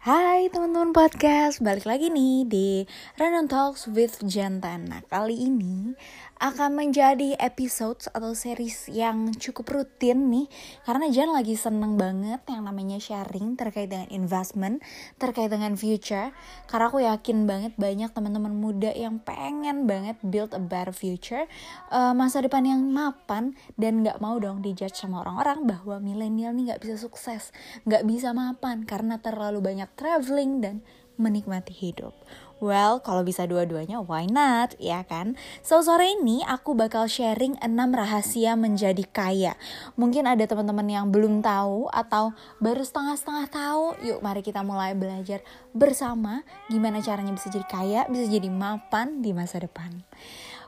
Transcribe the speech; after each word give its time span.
Hai 0.00 0.48
teman-teman 0.48 0.96
podcast, 0.96 1.60
balik 1.60 1.84
lagi 1.84 2.08
nih 2.08 2.48
di 2.48 2.88
Random 3.20 3.44
Talks 3.44 3.84
with 3.84 4.24
Jantan 4.24 4.88
Nah 4.88 5.04
kali 5.04 5.36
ini 5.36 5.92
akan 6.40 6.72
menjadi 6.72 7.36
episode 7.36 8.08
atau 8.16 8.32
series 8.32 8.88
yang 8.88 9.28
cukup 9.36 9.68
rutin 9.68 10.32
nih 10.32 10.48
Karena 10.88 11.12
Jan 11.12 11.36
lagi 11.36 11.52
seneng 11.52 12.00
banget 12.00 12.40
yang 12.48 12.64
namanya 12.64 12.96
sharing 12.96 13.60
terkait 13.60 13.92
dengan 13.92 14.08
investment, 14.08 14.80
terkait 15.20 15.52
dengan 15.52 15.76
future 15.76 16.32
Karena 16.64 16.88
aku 16.88 17.04
yakin 17.04 17.44
banget 17.44 17.76
banyak 17.76 18.08
teman-teman 18.16 18.56
muda 18.56 18.88
yang 18.96 19.20
pengen 19.20 19.84
banget 19.84 20.16
build 20.24 20.56
a 20.56 20.62
better 20.64 20.96
future 20.96 21.44
uh, 21.92 22.16
Masa 22.16 22.40
depan 22.40 22.64
yang 22.64 22.88
mapan 22.88 23.52
dan 23.76 24.00
gak 24.00 24.24
mau 24.24 24.40
dong 24.40 24.64
dijudge 24.64 24.96
sama 24.96 25.20
orang-orang 25.20 25.68
bahwa 25.68 26.00
milenial 26.00 26.56
nih 26.56 26.72
gak 26.72 26.80
bisa 26.88 26.96
sukses, 26.96 27.52
gak 27.84 28.08
bisa 28.08 28.32
mapan 28.32 28.88
karena 28.88 29.20
terlalu 29.20 29.60
banyak 29.60 29.92
traveling 29.92 30.64
dan 30.64 30.80
menikmati 31.20 31.76
hidup. 31.76 32.16
Well, 32.60 33.00
kalau 33.00 33.24
bisa 33.24 33.48
dua-duanya, 33.48 34.04
why 34.04 34.28
not? 34.28 34.76
Ya 34.76 35.00
kan? 35.08 35.40
So, 35.64 35.80
sore 35.80 36.12
ini 36.20 36.44
aku 36.44 36.76
bakal 36.76 37.08
sharing 37.08 37.56
6 37.56 37.72
rahasia 37.96 38.52
menjadi 38.52 39.00
kaya. 39.08 39.56
Mungkin 39.96 40.28
ada 40.28 40.44
teman-teman 40.44 40.84
yang 40.84 41.08
belum 41.08 41.40
tahu 41.40 41.88
atau 41.88 42.36
baru 42.60 42.84
setengah-setengah 42.84 43.48
tahu. 43.48 43.84
Yuk, 44.04 44.20
mari 44.20 44.44
kita 44.44 44.60
mulai 44.60 44.92
belajar 44.92 45.40
bersama 45.72 46.44
gimana 46.68 47.00
caranya 47.00 47.32
bisa 47.32 47.48
jadi 47.48 47.64
kaya, 47.64 48.00
bisa 48.12 48.28
jadi 48.28 48.52
mapan 48.52 49.24
di 49.24 49.32
masa 49.32 49.56
depan. 49.56 50.04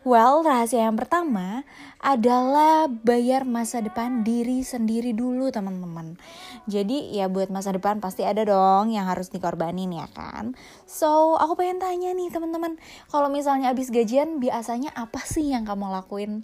Well, 0.03 0.43
rahasia 0.43 0.91
yang 0.91 0.99
pertama 0.99 1.63
adalah 2.03 2.91
bayar 2.91 3.47
masa 3.47 3.79
depan 3.79 4.27
diri 4.27 4.67
sendiri 4.67 5.15
dulu 5.15 5.55
teman-teman. 5.55 6.19
Jadi 6.67 7.15
ya 7.15 7.31
buat 7.31 7.55
masa 7.55 7.71
depan 7.71 8.03
pasti 8.03 8.27
ada 8.27 8.43
dong 8.43 8.91
yang 8.91 9.07
harus 9.07 9.31
dikorbanin 9.31 9.95
ya 9.95 10.11
kan. 10.11 10.59
So 10.91 11.39
aku 11.39 11.55
pengen 11.55 11.79
tanya 11.79 12.11
nih 12.19 12.35
teman-teman, 12.35 12.83
kalau 13.15 13.31
misalnya 13.31 13.71
abis 13.71 13.95
gajian 13.95 14.43
biasanya 14.43 14.91
apa 14.91 15.23
sih 15.23 15.55
yang 15.55 15.63
kamu 15.63 15.95
lakuin? 15.95 16.43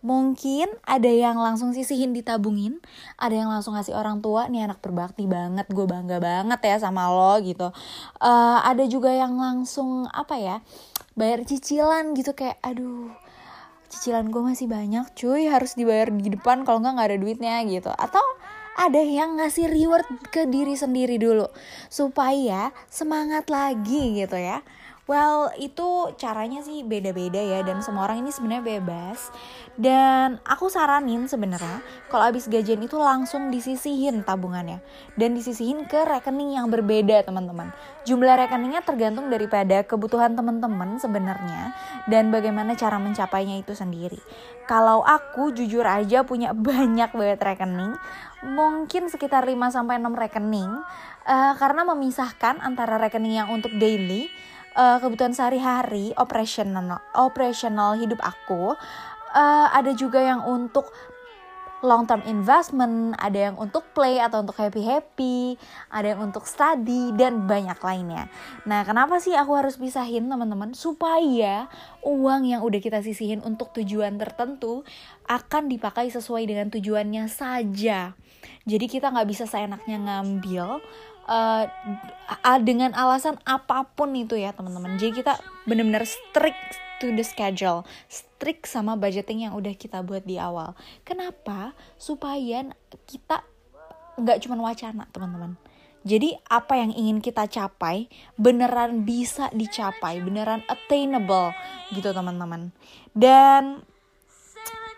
Mungkin 0.00 0.72
ada 0.88 1.08
yang 1.08 1.36
langsung 1.36 1.76
sisihin 1.76 2.16
ditabungin, 2.16 2.80
ada 3.20 3.36
yang 3.36 3.52
langsung 3.52 3.76
ngasih 3.76 3.92
orang 3.92 4.24
tua, 4.24 4.48
nih 4.48 4.64
anak 4.64 4.80
berbakti 4.80 5.28
banget, 5.28 5.68
gue 5.68 5.84
bangga 5.84 6.24
banget 6.24 6.60
ya 6.64 6.76
sama 6.80 7.12
lo 7.12 7.36
gitu. 7.44 7.68
Uh, 8.16 8.64
ada 8.64 8.88
juga 8.88 9.12
yang 9.12 9.36
langsung 9.36 10.08
apa 10.08 10.40
ya? 10.40 10.56
Bayar 11.14 11.46
cicilan 11.46 12.14
gitu 12.18 12.34
kayak 12.34 12.58
aduh 12.62 13.10
cicilan 13.90 14.26
gue 14.30 14.42
masih 14.42 14.66
banyak 14.66 15.06
cuy 15.14 15.46
harus 15.46 15.78
dibayar 15.78 16.10
di 16.10 16.34
depan 16.34 16.66
kalau 16.66 16.82
nggak 16.82 16.94
nggak 16.98 17.08
ada 17.14 17.18
duitnya 17.18 17.54
gitu. 17.70 17.90
Atau 17.94 18.22
ada 18.74 18.98
yang 18.98 19.38
ngasih 19.38 19.70
reward 19.70 20.06
ke 20.34 20.50
diri 20.50 20.74
sendiri 20.74 21.14
dulu 21.14 21.46
supaya 21.86 22.74
semangat 22.90 23.46
lagi 23.46 24.18
gitu 24.18 24.34
ya 24.34 24.66
Well, 25.04 25.52
itu 25.60 26.16
caranya 26.16 26.64
sih 26.64 26.80
beda-beda 26.80 27.36
ya 27.36 27.60
dan 27.60 27.84
semua 27.84 28.08
orang 28.08 28.24
ini 28.24 28.32
sebenarnya 28.32 28.80
bebas. 28.80 29.28
Dan 29.76 30.40
aku 30.48 30.72
saranin 30.72 31.28
sebenarnya 31.28 31.84
kalau 32.08 32.32
habis 32.32 32.48
gajian 32.48 32.80
itu 32.80 32.96
langsung 32.96 33.52
disisihin 33.52 34.24
tabungannya 34.24 34.80
dan 35.20 35.36
disisihin 35.36 35.84
ke 35.84 36.08
rekening 36.08 36.56
yang 36.56 36.72
berbeda, 36.72 37.20
teman-teman. 37.20 37.68
Jumlah 38.08 38.48
rekeningnya 38.48 38.80
tergantung 38.80 39.28
daripada 39.28 39.84
kebutuhan 39.84 40.32
teman-teman 40.40 40.96
sebenarnya 40.96 41.76
dan 42.08 42.32
bagaimana 42.32 42.72
cara 42.72 42.96
mencapainya 42.96 43.60
itu 43.60 43.76
sendiri. 43.76 44.16
Kalau 44.64 45.04
aku 45.04 45.52
jujur 45.52 45.84
aja 45.84 46.24
punya 46.24 46.56
banyak 46.70 47.12
banget 47.12 47.44
rekening, 47.44 47.92
mungkin 48.40 49.12
sekitar 49.12 49.44
5 49.44 49.52
sampai 49.68 50.00
6 50.00 50.16
rekening 50.16 50.80
uh, 51.28 51.52
karena 51.60 51.84
memisahkan 51.92 52.64
antara 52.64 52.96
rekening 52.96 53.44
yang 53.44 53.52
untuk 53.52 53.72
daily 53.76 54.32
uh, 54.74 54.98
kebutuhan 55.02 55.34
sehari-hari 55.34 56.14
operational 56.18 57.00
operational 57.14 57.98
hidup 57.98 58.18
aku 58.22 58.74
uh, 59.34 59.66
ada 59.74 59.90
juga 59.94 60.22
yang 60.22 60.46
untuk 60.46 60.90
long 61.84 62.08
term 62.08 62.24
investment, 62.24 63.12
ada 63.20 63.52
yang 63.52 63.56
untuk 63.60 63.84
play 63.92 64.16
atau 64.16 64.40
untuk 64.40 64.56
happy 64.56 64.80
happy, 64.80 65.60
ada 65.92 66.16
yang 66.16 66.24
untuk 66.24 66.48
study 66.48 67.12
dan 67.12 67.44
banyak 67.44 67.76
lainnya. 67.76 68.32
Nah, 68.64 68.88
kenapa 68.88 69.20
sih 69.20 69.36
aku 69.36 69.52
harus 69.52 69.76
pisahin 69.76 70.26
teman-teman? 70.32 70.72
Supaya 70.72 71.68
uang 72.00 72.48
yang 72.48 72.64
udah 72.64 72.80
kita 72.80 73.04
sisihin 73.04 73.44
untuk 73.44 73.76
tujuan 73.76 74.16
tertentu 74.16 74.80
akan 75.28 75.68
dipakai 75.68 76.08
sesuai 76.08 76.48
dengan 76.48 76.72
tujuannya 76.72 77.28
saja. 77.28 78.16
Jadi 78.64 78.86
kita 78.88 79.12
nggak 79.12 79.28
bisa 79.28 79.44
seenaknya 79.44 80.00
ngambil 80.00 80.80
uh, 81.28 81.64
dengan 82.60 82.92
alasan 82.96 83.40
apa 83.44 83.84
pun 83.84 84.12
itu 84.16 84.36
ya 84.36 84.52
teman-teman. 84.52 84.96
Jadi 84.96 85.24
kita 85.24 85.40
benar-benar 85.68 86.04
strict 86.04 86.78
to 87.02 87.12
the 87.12 87.24
schedule. 87.24 87.84
Strict 88.08 88.68
sama 88.68 88.96
budgeting 88.96 89.48
yang 89.48 89.56
udah 89.56 89.74
kita 89.76 90.00
buat 90.00 90.24
di 90.24 90.40
awal. 90.40 90.76
Kenapa? 91.02 91.72
Supaya 92.00 92.64
kita 93.08 93.44
nggak 94.20 94.38
cuma 94.46 94.60
wacana 94.62 95.08
teman-teman. 95.10 95.58
Jadi 96.04 96.36
apa 96.52 96.76
yang 96.76 96.92
ingin 96.92 97.24
kita 97.24 97.48
capai 97.48 98.12
beneran 98.36 99.08
bisa 99.08 99.48
dicapai, 99.56 100.20
beneran 100.20 100.60
attainable 100.68 101.56
gitu 101.96 102.12
teman-teman. 102.12 102.76
Dan 103.16 103.80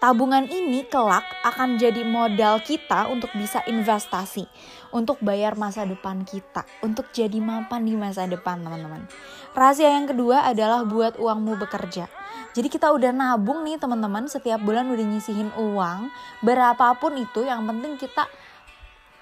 tabungan 0.03 0.51
ini 0.51 0.83
kelak 0.91 1.23
akan 1.47 1.79
jadi 1.79 2.03
modal 2.03 2.59
kita 2.59 3.07
untuk 3.07 3.31
bisa 3.39 3.63
investasi, 3.71 4.51
untuk 4.97 5.21
bayar 5.21 5.61
masa 5.61 5.85
depan 5.85 6.25
kita, 6.25 6.65
untuk 6.81 7.13
jadi 7.13 7.37
mapan 7.37 7.85
di 7.85 7.93
masa 7.93 8.25
depan 8.25 8.65
teman-teman. 8.65 9.05
Rahasia 9.53 9.93
yang 9.93 10.09
kedua 10.09 10.49
adalah 10.49 10.89
buat 10.89 11.21
uangmu 11.21 11.61
bekerja. 11.61 12.09
Jadi 12.57 12.69
kita 12.73 12.89
udah 12.89 13.13
nabung 13.13 13.61
nih 13.69 13.77
teman-teman, 13.77 14.25
setiap 14.33 14.65
bulan 14.65 14.89
udah 14.89 15.05
nyisihin 15.05 15.53
uang, 15.53 16.09
berapapun 16.41 17.21
itu 17.21 17.45
yang 17.45 17.69
penting 17.69 18.01
kita 18.01 18.25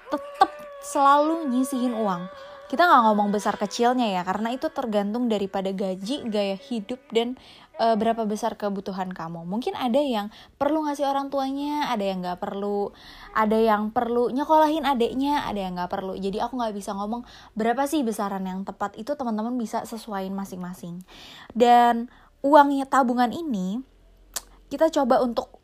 tetap 0.07 0.51
selalu 0.79 1.51
nyisihin 1.51 1.91
uang 1.91 2.31
kita 2.65 2.81
nggak 2.81 3.03
ngomong 3.05 3.29
besar 3.29 3.61
kecilnya 3.61 4.09
ya 4.09 4.21
karena 4.25 4.57
itu 4.57 4.73
tergantung 4.73 5.29
daripada 5.29 5.69
gaji 5.69 6.25
gaya 6.25 6.57
hidup 6.57 6.97
dan 7.13 7.37
e, 7.75 7.85
berapa 7.95 8.23
besar 8.27 8.55
kebutuhan 8.55 9.11
kamu? 9.11 9.43
Mungkin 9.45 9.75
ada 9.75 9.99
yang 9.99 10.31
perlu 10.59 10.87
ngasih 10.87 11.07
orang 11.07 11.27
tuanya 11.29 11.91
ada 11.91 12.03
yang 12.03 12.23
nggak 12.23 12.39
perlu. 12.39 12.91
Ada 13.35 13.57
yang 13.59 13.91
perlu 13.91 14.31
nyekolahin 14.31 14.87
adiknya 14.87 15.45
ada 15.45 15.59
yang 15.59 15.77
nggak 15.77 15.91
perlu. 15.91 16.15
Jadi 16.15 16.39
aku 16.39 16.59
nggak 16.59 16.75
bisa 16.75 16.95
ngomong 16.95 17.27
berapa 17.53 17.85
sih 17.85 18.01
besaran 18.01 18.43
yang 18.47 18.63
tepat. 18.63 18.95
Itu 18.95 19.13
teman-teman 19.19 19.55
bisa 19.55 19.83
sesuaiin 19.83 20.33
masing-masing. 20.33 21.03
Dan 21.51 22.07
uangnya 22.45 22.85
tabungan 22.85 23.33
ini 23.33 23.81
kita 24.69 24.89
coba 24.91 25.21
untuk 25.21 25.61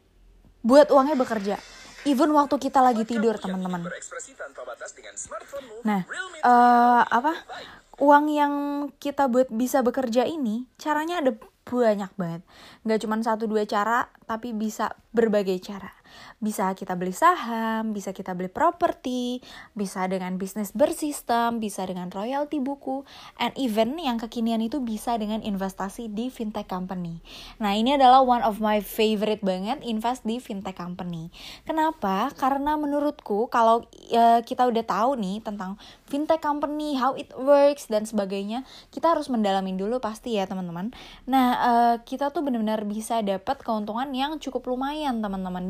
buat 0.62 0.90
uangnya 0.94 1.18
bekerja. 1.18 1.58
Even 2.02 2.34
waktu 2.34 2.58
kita 2.58 2.82
lagi 2.82 3.06
tidur 3.06 3.38
teman-teman. 3.38 3.86
Nah, 5.86 6.02
uh, 6.42 7.02
apa? 7.06 7.34
Uang 8.02 8.26
yang 8.34 8.54
kita 8.98 9.30
buat 9.30 9.54
bisa 9.54 9.86
bekerja 9.86 10.26
ini 10.26 10.66
caranya 10.82 11.22
ada 11.22 11.38
banyak 11.68 12.12
banget. 12.18 12.42
Gak 12.84 13.00
cuma 13.06 13.20
satu 13.22 13.46
dua 13.46 13.64
cara, 13.70 14.10
tapi 14.26 14.52
bisa 14.52 14.98
berbagai 15.14 15.58
cara. 15.62 15.94
Bisa 16.42 16.74
kita 16.74 16.98
beli 16.98 17.14
saham, 17.14 17.94
bisa 17.94 18.18
kita 18.18 18.34
beli 18.34 18.50
properti, 18.50 19.46
bisa 19.78 20.10
dengan 20.10 20.42
bisnis 20.42 20.74
bersistem, 20.74 21.62
bisa 21.62 21.86
dengan 21.86 22.10
royalti 22.10 22.58
buku, 22.58 23.06
and 23.38 23.54
even 23.62 23.94
yang 24.02 24.18
kekinian 24.18 24.58
itu 24.66 24.82
bisa 24.82 25.22
dengan 25.22 25.46
investasi 25.46 26.10
di 26.10 26.34
fintech 26.34 26.66
company. 26.66 27.22
Nah 27.62 27.78
ini 27.78 27.94
adalah 27.94 28.26
one 28.26 28.42
of 28.42 28.58
my 28.58 28.82
favorite 28.82 29.46
banget 29.46 29.86
invest 29.86 30.26
di 30.26 30.42
fintech 30.42 30.74
company. 30.74 31.30
Kenapa? 31.62 32.34
Karena 32.34 32.74
menurutku 32.74 33.46
kalau 33.54 33.86
uh, 34.10 34.42
kita 34.42 34.66
udah 34.66 34.82
tahu 34.82 35.22
nih 35.22 35.46
tentang 35.46 35.78
fintech 36.10 36.42
company, 36.42 36.98
how 36.98 37.14
it 37.14 37.30
works 37.38 37.86
dan 37.86 38.10
sebagainya, 38.10 38.66
kita 38.90 39.14
harus 39.14 39.30
mendalamin 39.30 39.78
dulu 39.78 40.02
pasti 40.02 40.42
ya 40.42 40.50
teman-teman. 40.50 40.90
Nah 41.30 41.48
uh, 41.62 41.96
kita 42.02 42.34
tuh 42.34 42.42
benar-benar 42.42 42.82
bisa 42.90 43.22
dapat 43.22 43.62
keuntungan 43.62 44.10
yang 44.10 44.42
cukup 44.42 44.66
lumayan 44.66 45.22
teman-teman 45.22 45.70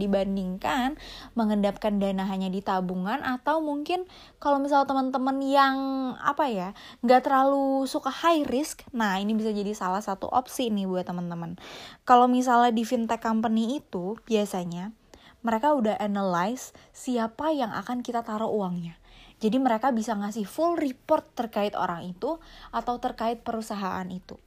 mengendapkan 1.33 1.97
dana 1.97 2.27
hanya 2.29 2.53
di 2.53 2.61
tabungan 2.61 3.23
atau 3.25 3.63
mungkin 3.63 4.05
kalau 4.37 4.61
misal 4.61 4.85
teman-teman 4.85 5.41
yang 5.41 5.77
apa 6.21 6.45
ya 6.51 6.69
nggak 7.01 7.25
terlalu 7.25 7.89
suka 7.89 8.13
high 8.13 8.45
risk 8.45 8.85
nah 8.93 9.17
ini 9.17 9.33
bisa 9.33 9.49
jadi 9.49 9.73
salah 9.73 10.03
satu 10.03 10.29
opsi 10.29 10.69
nih 10.69 10.85
buat 10.85 11.09
teman-teman. 11.09 11.57
Kalau 12.05 12.29
misalnya 12.29 12.69
di 12.69 12.83
fintech 12.85 13.23
company 13.23 13.81
itu 13.81 14.19
biasanya 14.27 14.93
mereka 15.41 15.73
udah 15.73 15.97
analyze 15.97 16.69
siapa 16.93 17.49
yang 17.49 17.73
akan 17.73 18.05
kita 18.05 18.21
taruh 18.21 18.49
uangnya. 18.49 19.01
Jadi 19.41 19.57
mereka 19.57 19.89
bisa 19.89 20.13
ngasih 20.13 20.45
full 20.45 20.77
report 20.77 21.33
terkait 21.33 21.73
orang 21.73 22.13
itu 22.13 22.37
atau 22.69 23.01
terkait 23.01 23.41
perusahaan 23.41 24.05
itu. 24.05 24.37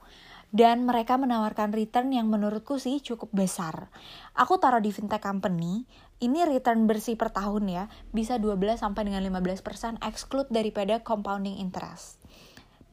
Dan 0.55 0.87
mereka 0.87 1.19
menawarkan 1.19 1.75
return 1.75 2.15
yang 2.15 2.31
menurutku 2.31 2.79
sih 2.79 3.03
cukup 3.03 3.27
besar. 3.35 3.91
Aku 4.39 4.63
taruh 4.63 4.79
di 4.79 4.95
fintech 4.95 5.19
company 5.19 5.83
ini 6.23 6.47
return 6.47 6.87
bersih 6.87 7.19
per 7.19 7.35
tahun 7.35 7.67
ya, 7.67 7.85
bisa 8.15 8.39
12 8.39 8.79
sampai 8.79 9.11
dengan 9.11 9.23
15% 9.25 10.03
exclude 10.05 10.51
daripada 10.53 11.03
compounding 11.03 11.59
interest. 11.59 12.23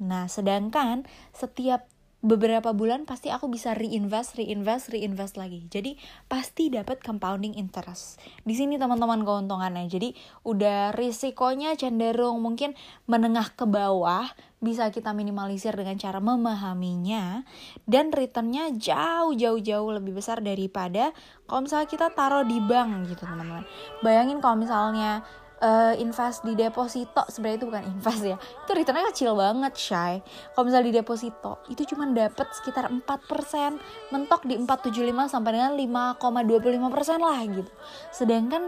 Nah, 0.02 0.26
sedangkan 0.26 1.06
setiap 1.30 1.86
beberapa 2.22 2.70
bulan 2.72 3.10
pasti 3.10 3.34
aku 3.34 3.50
bisa 3.50 3.74
reinvest, 3.74 4.38
reinvest, 4.38 4.94
reinvest 4.94 5.36
lagi. 5.42 5.66
Jadi 5.68 5.98
pasti 6.30 6.70
dapat 6.70 7.02
compounding 7.02 7.58
interest. 7.58 8.22
Di 8.46 8.54
sini 8.54 8.78
teman-teman 8.78 9.26
keuntungannya. 9.26 9.90
Jadi 9.90 10.14
udah 10.46 10.94
risikonya 10.94 11.74
cenderung 11.74 12.40
mungkin 12.40 12.78
menengah 13.10 13.58
ke 13.58 13.66
bawah 13.66 14.30
bisa 14.62 14.94
kita 14.94 15.10
minimalisir 15.18 15.74
dengan 15.74 15.98
cara 15.98 16.22
memahaminya 16.22 17.42
dan 17.90 18.14
returnnya 18.14 18.70
jauh 18.78 19.34
jauh 19.34 19.58
jauh 19.58 19.90
lebih 19.90 20.22
besar 20.22 20.38
daripada 20.38 21.18
kalau 21.50 21.66
misalnya 21.66 21.90
kita 21.90 22.14
taruh 22.14 22.46
di 22.46 22.62
bank 22.62 23.10
gitu 23.10 23.26
teman-teman. 23.26 23.66
Bayangin 24.06 24.38
kalau 24.38 24.62
misalnya 24.62 25.26
uh, 25.62 25.94
invest 25.96 26.44
di 26.44 26.58
deposito. 26.58 27.24
Sebenarnya 27.30 27.58
itu 27.62 27.68
bukan 27.70 27.84
invest 27.86 28.22
ya. 28.26 28.38
Itu 28.38 28.72
returnnya 28.74 29.06
kecil 29.14 29.32
banget 29.38 29.74
shy 29.78 30.14
kalau 30.52 30.66
misalnya 30.68 30.88
di 30.90 30.96
deposito 31.00 31.62
itu 31.70 31.86
cuma 31.94 32.10
dapat 32.10 32.50
sekitar 32.52 32.90
4% 32.90 34.12
mentok 34.12 34.42
di 34.50 34.58
475 34.60 35.32
sampai 35.32 35.52
dengan 35.56 35.74
5,25% 36.18 37.22
lah 37.22 37.40
gitu. 37.48 37.72
Sedangkan 38.12 38.64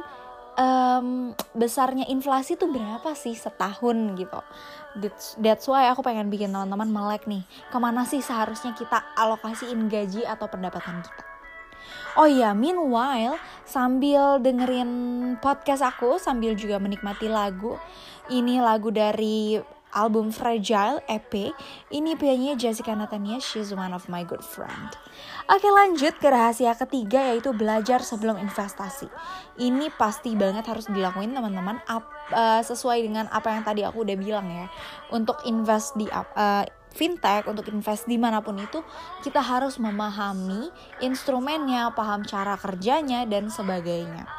um, 0.56 1.34
besarnya 1.58 2.06
inflasi 2.08 2.56
tuh 2.56 2.70
berapa 2.70 3.18
sih 3.18 3.34
setahun 3.34 3.98
gitu? 4.16 4.40
That's, 4.94 5.34
that's 5.42 5.66
why 5.66 5.90
aku 5.90 6.06
pengen 6.06 6.30
bikin 6.30 6.54
teman-teman 6.54 6.90
melek 6.94 7.26
nih. 7.26 7.42
Ke 7.74 7.78
mana 7.82 8.06
sih 8.06 8.22
seharusnya 8.22 8.78
kita 8.78 9.02
alokasiin 9.18 9.90
gaji 9.90 10.22
atau 10.24 10.46
pendapatan 10.46 11.02
kita 11.02 11.33
Oh 12.14 12.30
iya, 12.30 12.54
meanwhile 12.54 13.42
sambil 13.66 14.38
dengerin 14.38 14.92
podcast 15.42 15.82
aku 15.82 16.22
sambil 16.22 16.54
juga 16.54 16.78
menikmati 16.78 17.26
lagu. 17.26 17.80
Ini 18.30 18.62
lagu 18.62 18.94
dari 18.94 19.58
album 19.94 20.34
Fragile 20.34 21.06
EP. 21.06 21.54
Ini 21.94 22.18
penyanyi 22.18 22.58
Jessica 22.58 22.98
Natania, 22.98 23.38
she's 23.38 23.72
one 23.72 23.94
of 23.94 24.10
my 24.10 24.26
good 24.26 24.42
friend. 24.42 24.94
Oke 25.48 25.70
lanjut 25.70 26.18
ke 26.18 26.28
rahasia 26.28 26.74
ketiga 26.74 27.34
yaitu 27.34 27.54
belajar 27.54 28.02
sebelum 28.02 28.42
investasi. 28.42 29.08
Ini 29.62 29.94
pasti 29.96 30.34
banget 30.34 30.66
harus 30.66 30.90
dilakuin 30.90 31.32
teman-teman 31.32 31.80
uh, 31.88 32.62
sesuai 32.66 33.06
dengan 33.06 33.30
apa 33.30 33.54
yang 33.54 33.64
tadi 33.64 33.86
aku 33.86 34.04
udah 34.04 34.18
bilang 34.18 34.50
ya. 34.50 34.66
Untuk 35.14 35.42
invest 35.46 35.94
di 35.96 36.10
uh, 36.10 36.66
fintech 36.94 37.50
untuk 37.50 37.68
invest 37.74 38.06
di 38.06 38.22
mana 38.22 38.40
pun 38.40 38.56
itu 38.62 38.80
kita 39.26 39.42
harus 39.42 39.82
memahami 39.82 40.70
instrumennya 41.02 41.92
paham 41.98 42.24
cara 42.24 42.56
kerjanya 42.56 43.26
dan 43.26 43.50
sebagainya. 43.50 44.30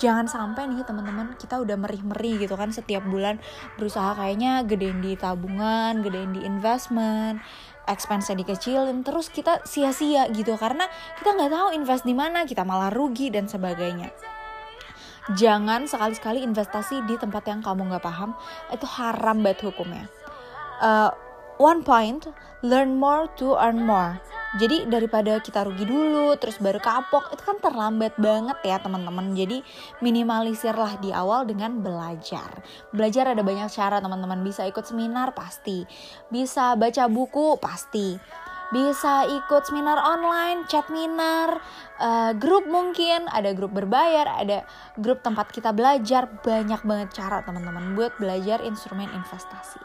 Jangan 0.00 0.26
sampai 0.26 0.66
nih 0.66 0.82
teman-teman 0.82 1.38
kita 1.38 1.62
udah 1.62 1.78
merih-merih 1.78 2.42
gitu 2.42 2.58
kan 2.58 2.74
setiap 2.74 3.06
bulan 3.06 3.38
berusaha 3.78 4.18
kayaknya 4.18 4.66
gedein 4.66 4.98
di 4.98 5.14
tabungan 5.14 6.02
gedein 6.02 6.34
di 6.34 6.42
investment 6.42 7.38
expense 7.86 8.34
dikecilin 8.34 9.02
terus 9.06 9.30
kita 9.30 9.62
sia-sia 9.62 10.30
gitu 10.30 10.54
karena 10.58 10.86
kita 11.18 11.34
nggak 11.34 11.50
tahu 11.50 11.68
invest 11.74 12.02
di 12.06 12.14
mana 12.14 12.42
kita 12.46 12.66
malah 12.66 12.90
rugi 12.90 13.30
dan 13.30 13.46
sebagainya. 13.46 14.10
Jangan 15.38 15.86
sekali-sekali 15.86 16.42
investasi 16.42 17.06
di 17.06 17.14
tempat 17.14 17.46
yang 17.46 17.62
kamu 17.62 17.94
nggak 17.94 18.02
paham 18.02 18.34
itu 18.74 18.86
haram 18.98 19.38
banget 19.38 19.70
hukumnya. 19.70 20.10
Uh, 20.82 21.14
one 21.62 21.86
point, 21.86 22.26
learn 22.66 22.98
more 22.98 23.30
to 23.38 23.54
earn 23.54 23.86
more. 23.86 24.18
Jadi 24.58 24.84
daripada 24.84 25.40
kita 25.40 25.64
rugi 25.64 25.88
dulu 25.88 26.36
terus 26.36 26.60
baru 26.60 26.76
kapok 26.76 27.32
itu 27.32 27.40
kan 27.40 27.56
terlambat 27.62 28.18
banget 28.20 28.58
ya 28.66 28.76
teman-teman. 28.82 29.32
Jadi 29.32 29.64
minimalisirlah 30.04 31.00
di 31.00 31.08
awal 31.08 31.48
dengan 31.48 31.80
belajar. 31.80 32.60
Belajar 32.92 33.32
ada 33.32 33.40
banyak 33.40 33.72
cara 33.72 34.02
teman-teman. 34.02 34.44
Bisa 34.44 34.68
ikut 34.68 34.84
seminar 34.84 35.32
pasti. 35.32 35.88
Bisa 36.28 36.76
baca 36.76 37.08
buku 37.08 37.56
pasti. 37.56 38.20
Bisa 38.72 39.28
ikut 39.28 39.68
seminar 39.68 40.00
online, 40.00 40.64
chat 40.64 40.88
minar, 40.88 41.60
uh, 42.00 42.32
grup 42.32 42.64
mungkin, 42.64 43.28
ada 43.28 43.52
grup 43.52 43.76
berbayar, 43.76 44.24
ada 44.40 44.64
grup 44.96 45.20
tempat 45.20 45.52
kita 45.52 45.76
belajar, 45.76 46.24
banyak 46.40 46.80
banget 46.80 47.12
cara 47.12 47.44
teman-teman 47.44 47.92
buat 47.92 48.16
belajar 48.16 48.64
instrumen 48.64 49.12
investasi. 49.12 49.76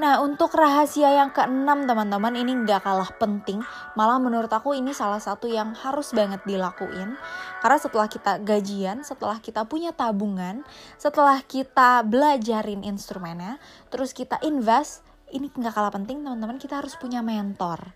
Nah 0.00 0.24
untuk 0.24 0.56
rahasia 0.56 1.12
yang 1.12 1.34
keenam 1.36 1.84
teman-teman 1.84 2.32
ini 2.32 2.56
nggak 2.64 2.80
kalah 2.80 3.12
penting. 3.20 3.60
Malah 3.92 4.16
menurut 4.16 4.48
aku 4.48 4.72
ini 4.72 4.96
salah 4.96 5.20
satu 5.20 5.50
yang 5.50 5.76
harus 5.76 6.16
banget 6.16 6.40
dilakuin. 6.48 7.18
Karena 7.60 7.78
setelah 7.78 8.08
kita 8.08 8.40
gajian, 8.40 9.04
setelah 9.04 9.38
kita 9.38 9.62
punya 9.70 9.94
tabungan 9.94 10.66
Setelah 10.98 11.38
kita 11.46 12.02
belajarin 12.02 12.82
instrumennya 12.82 13.62
Terus 13.86 14.10
kita 14.10 14.42
invest 14.42 15.06
Ini 15.30 15.46
nggak 15.46 15.70
kalah 15.70 15.94
penting 15.94 16.26
teman-teman 16.26 16.58
kita 16.58 16.82
harus 16.82 16.98
punya 16.98 17.22
mentor. 17.22 17.94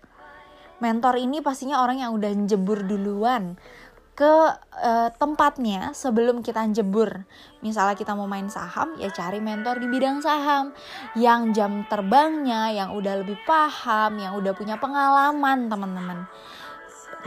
Mentor 0.77 1.17
ini 1.17 1.41
pastinya 1.41 1.81
orang 1.81 2.01
yang 2.01 2.13
udah 2.13 2.29
jebur 2.45 2.85
duluan 2.85 3.57
ke 4.17 4.33
uh, 4.81 5.09
tempatnya 5.13 5.93
sebelum 5.93 6.41
kita 6.41 6.65
jebur. 6.73 7.21
Misalnya 7.61 7.93
kita 7.93 8.17
mau 8.17 8.25
main 8.25 8.49
saham, 8.49 8.97
ya 8.97 9.13
cari 9.13 9.37
mentor 9.37 9.77
di 9.77 9.85
bidang 9.85 10.25
saham 10.25 10.73
yang 11.13 11.53
jam 11.53 11.85
terbangnya, 11.85 12.73
yang 12.73 12.97
udah 12.97 13.21
lebih 13.21 13.37
paham, 13.45 14.17
yang 14.17 14.33
udah 14.33 14.57
punya 14.57 14.81
pengalaman, 14.81 15.69
teman-teman. 15.69 16.25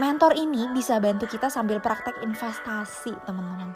Mentor 0.02 0.34
ini 0.34 0.66
bisa 0.74 0.98
bantu 0.98 1.30
kita 1.30 1.46
sambil 1.46 1.78
praktek 1.78 2.26
investasi, 2.26 3.14
teman-teman. 3.22 3.70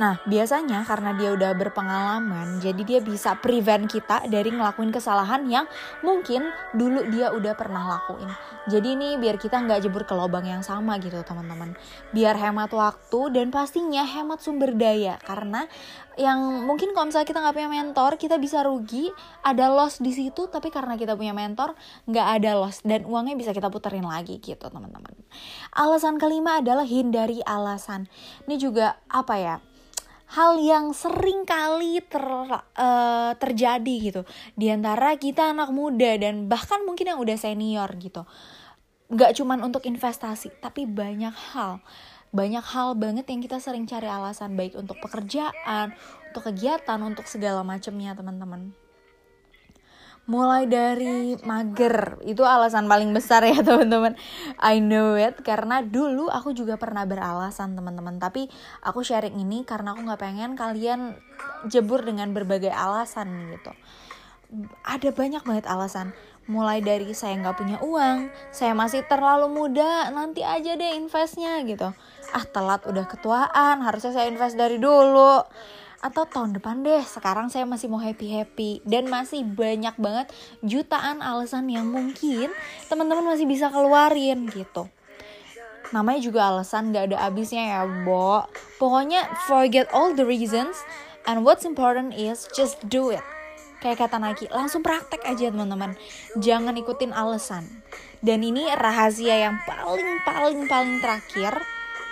Nah, 0.00 0.16
biasanya 0.24 0.88
karena 0.88 1.12
dia 1.12 1.36
udah 1.36 1.52
berpengalaman, 1.52 2.64
jadi 2.64 2.80
dia 2.80 3.00
bisa 3.04 3.36
prevent 3.36 3.84
kita 3.84 4.24
dari 4.24 4.48
ngelakuin 4.48 4.88
kesalahan 4.88 5.44
yang 5.52 5.68
mungkin 6.00 6.48
dulu 6.72 7.04
dia 7.12 7.28
udah 7.28 7.52
pernah 7.52 7.84
lakuin. 7.84 8.32
Jadi 8.72 8.96
ini 8.96 9.08
biar 9.20 9.36
kita 9.36 9.60
nggak 9.60 9.84
jebur 9.84 10.08
ke 10.08 10.16
lubang 10.16 10.48
yang 10.48 10.64
sama 10.64 10.96
gitu 10.96 11.20
teman-teman. 11.20 11.76
Biar 12.08 12.40
hemat 12.40 12.72
waktu 12.72 13.36
dan 13.36 13.52
pastinya 13.52 14.00
hemat 14.06 14.40
sumber 14.40 14.72
daya. 14.72 15.20
Karena 15.20 15.68
yang 16.16 16.64
mungkin 16.64 16.96
kalau 16.96 17.12
misalnya 17.12 17.28
kita 17.28 17.44
nggak 17.44 17.56
punya 17.60 17.68
mentor, 17.68 18.16
kita 18.16 18.40
bisa 18.40 18.64
rugi, 18.64 19.12
ada 19.44 19.68
loss 19.68 20.00
di 20.00 20.16
situ. 20.16 20.48
Tapi 20.48 20.72
karena 20.72 20.96
kita 20.96 21.20
punya 21.20 21.36
mentor, 21.36 21.76
nggak 22.08 22.26
ada 22.40 22.56
loss 22.56 22.80
dan 22.80 23.04
uangnya 23.04 23.36
bisa 23.36 23.52
kita 23.52 23.68
puterin 23.68 24.08
lagi 24.08 24.40
gitu 24.40 24.72
teman-teman. 24.72 25.12
Alasan 25.76 26.16
kelima 26.16 26.64
adalah 26.64 26.88
hindari 26.88 27.44
alasan. 27.44 28.08
Ini 28.48 28.56
juga 28.56 28.96
apa 29.12 29.36
ya? 29.36 29.56
Hal 30.32 30.56
yang 30.60 30.96
sering 30.96 31.44
kali 31.44 32.00
ter, 32.04 32.24
uh, 32.24 33.32
terjadi 33.36 33.94
gitu. 34.00 34.22
Di 34.56 34.72
antara 34.72 35.16
kita 35.20 35.52
anak 35.52 35.70
muda 35.70 36.16
dan 36.16 36.48
bahkan 36.48 36.80
mungkin 36.88 37.12
yang 37.12 37.20
udah 37.20 37.36
senior 37.36 37.88
gitu. 38.00 38.24
Nggak 39.12 39.36
cuman 39.36 39.60
untuk 39.60 39.84
investasi 39.84 40.52
tapi 40.64 40.88
banyak 40.88 41.32
hal. 41.52 41.84
Banyak 42.32 42.64
hal 42.64 42.96
banget 42.96 43.28
yang 43.28 43.44
kita 43.44 43.60
sering 43.60 43.84
cari 43.84 44.08
alasan 44.08 44.56
baik 44.56 44.72
untuk 44.72 44.96
pekerjaan 45.04 45.92
untuk 46.32 46.48
kegiatan 46.48 46.96
untuk 47.04 47.28
segala 47.28 47.60
macamnya 47.60 48.16
teman-teman 48.16 48.72
mulai 50.30 50.70
dari 50.70 51.34
mager. 51.42 52.22
Itu 52.22 52.46
alasan 52.46 52.86
paling 52.86 53.10
besar 53.10 53.42
ya 53.42 53.58
teman-teman. 53.66 54.14
I 54.62 54.78
know 54.78 55.18
it. 55.18 55.42
Karena 55.42 55.82
dulu 55.82 56.30
aku 56.30 56.54
juga 56.54 56.78
pernah 56.78 57.02
beralasan 57.02 57.74
teman-teman. 57.74 58.22
Tapi 58.22 58.46
aku 58.86 59.02
sharing 59.02 59.34
ini 59.38 59.66
karena 59.66 59.94
aku 59.96 60.06
nggak 60.06 60.20
pengen 60.22 60.54
kalian 60.54 61.18
jebur 61.66 62.06
dengan 62.06 62.30
berbagai 62.30 62.70
alasan 62.70 63.50
gitu. 63.50 63.74
Ada 64.86 65.10
banyak 65.10 65.42
banget 65.42 65.66
alasan. 65.66 66.14
Mulai 66.50 66.82
dari 66.82 67.14
saya 67.14 67.38
nggak 67.38 67.54
punya 67.54 67.78
uang 67.86 68.26
saya 68.50 68.74
masih 68.74 69.06
terlalu 69.06 69.46
muda 69.46 70.10
nanti 70.10 70.42
aja 70.42 70.74
deh 70.74 70.98
investnya 70.98 71.62
gitu. 71.62 71.94
Ah 72.34 72.44
telat 72.50 72.82
udah 72.82 73.06
ketuaan 73.06 73.78
harusnya 73.78 74.10
saya 74.10 74.26
invest 74.26 74.58
dari 74.58 74.82
dulu 74.82 75.46
atau 76.02 76.26
tahun 76.26 76.58
depan 76.58 76.82
deh 76.82 77.00
sekarang 77.06 77.46
saya 77.46 77.62
masih 77.62 77.86
mau 77.86 78.02
happy 78.02 78.26
happy 78.26 78.70
dan 78.82 79.06
masih 79.06 79.46
banyak 79.46 79.94
banget 79.94 80.26
jutaan 80.66 81.22
alasan 81.22 81.70
yang 81.70 81.86
mungkin 81.86 82.50
teman-teman 82.90 83.32
masih 83.32 83.46
bisa 83.46 83.70
keluarin 83.70 84.50
gitu. 84.50 84.90
Namanya 85.94 86.20
juga 86.20 86.50
alasan 86.50 86.90
gak 86.90 87.14
ada 87.14 87.22
habisnya 87.22 87.62
ya 87.78 87.80
bo. 87.86 88.42
Pokoknya 88.82 89.30
forget 89.46 89.86
all 89.94 90.10
the 90.10 90.26
reasons 90.26 90.74
and 91.30 91.46
what's 91.46 91.62
important 91.62 92.10
is 92.18 92.50
just 92.50 92.82
do 92.90 93.14
it. 93.14 93.22
Kayak 93.78 94.06
kata 94.06 94.18
Naki 94.18 94.46
langsung 94.50 94.82
praktek 94.82 95.22
aja 95.22 95.54
teman-teman. 95.54 95.94
Jangan 96.38 96.74
ikutin 96.74 97.14
alasan. 97.14 97.66
Dan 98.18 98.42
ini 98.42 98.66
rahasia 98.74 99.38
yang 99.38 99.58
paling 99.66 100.22
paling 100.26 100.66
paling 100.66 100.98
terakhir 100.98 101.62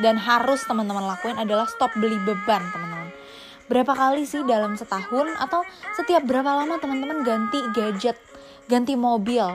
dan 0.03 0.19
harus 0.19 0.63
teman-teman 0.67 1.07
lakuin 1.07 1.39
adalah 1.39 1.67
stop 1.71 1.93
beli 1.99 2.19
beban 2.27 2.63
teman-teman 2.75 3.00
berapa 3.71 3.95
kali 3.95 4.27
sih 4.27 4.43
dalam 4.43 4.75
setahun 4.75 5.31
atau 5.39 5.63
setiap 5.95 6.27
berapa 6.27 6.59
lama 6.59 6.83
teman-teman 6.83 7.23
ganti 7.23 7.63
gadget, 7.71 8.19
ganti 8.67 8.99
mobil. 8.99 9.47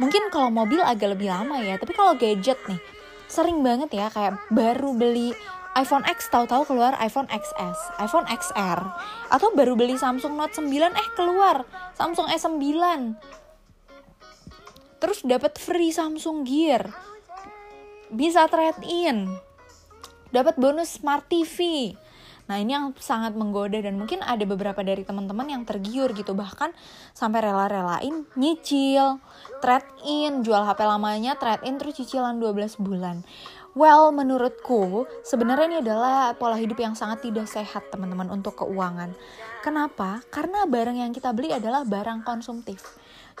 Mungkin 0.00 0.32
kalau 0.32 0.48
mobil 0.48 0.80
agak 0.80 1.12
lebih 1.12 1.28
lama 1.28 1.60
ya, 1.60 1.76
tapi 1.76 1.92
kalau 1.92 2.16
gadget 2.16 2.56
nih, 2.64 2.80
sering 3.28 3.60
banget 3.60 3.92
ya 3.92 4.08
kayak 4.08 4.40
baru 4.48 4.96
beli 4.96 5.36
iPhone 5.76 6.04
X 6.08 6.32
tahu-tahu 6.32 6.68
keluar 6.68 6.96
iPhone 7.00 7.28
XS, 7.28 8.00
iPhone 8.00 8.28
XR, 8.28 8.80
atau 9.28 9.48
baru 9.56 9.76
beli 9.76 9.96
Samsung 10.00 10.36
Note 10.36 10.56
9 10.56 10.68
eh 10.72 11.08
keluar 11.12 11.68
Samsung 11.96 12.28
S9. 12.32 12.60
Terus 15.00 15.18
dapat 15.24 15.56
free 15.56 15.92
Samsung 15.92 16.44
Gear. 16.44 16.92
Bisa 18.12 18.44
trade 18.52 18.84
in. 18.84 19.32
Dapat 20.28 20.60
bonus 20.60 21.00
Smart 21.00 21.24
TV. 21.28 21.92
Nah 22.50 22.58
ini 22.58 22.74
yang 22.74 22.90
sangat 22.98 23.38
menggoda 23.38 23.78
dan 23.78 23.94
mungkin 23.94 24.18
ada 24.22 24.42
beberapa 24.42 24.82
dari 24.82 25.06
teman-teman 25.06 25.46
yang 25.46 25.62
tergiur 25.62 26.10
gitu 26.12 26.34
bahkan 26.34 26.74
sampai 27.14 27.44
rela-relain 27.44 28.26
nyicil, 28.34 29.22
trade 29.62 29.88
in, 30.02 30.42
jual 30.42 30.62
HP 30.66 30.82
lamanya, 30.82 31.38
trade 31.38 31.62
in 31.64 31.78
terus 31.78 32.02
cicilan 32.02 32.42
12 32.42 32.82
bulan. 32.82 33.22
Well, 33.72 34.12
menurutku 34.12 35.08
sebenarnya 35.24 35.64
ini 35.64 35.78
adalah 35.80 36.36
pola 36.36 36.60
hidup 36.60 36.76
yang 36.76 36.92
sangat 36.92 37.24
tidak 37.24 37.48
sehat 37.48 37.88
teman-teman 37.88 38.28
untuk 38.28 38.60
keuangan. 38.60 39.16
Kenapa? 39.64 40.20
Karena 40.28 40.68
barang 40.68 40.98
yang 41.00 41.16
kita 41.16 41.32
beli 41.32 41.56
adalah 41.56 41.88
barang 41.88 42.20
konsumtif. 42.20 42.84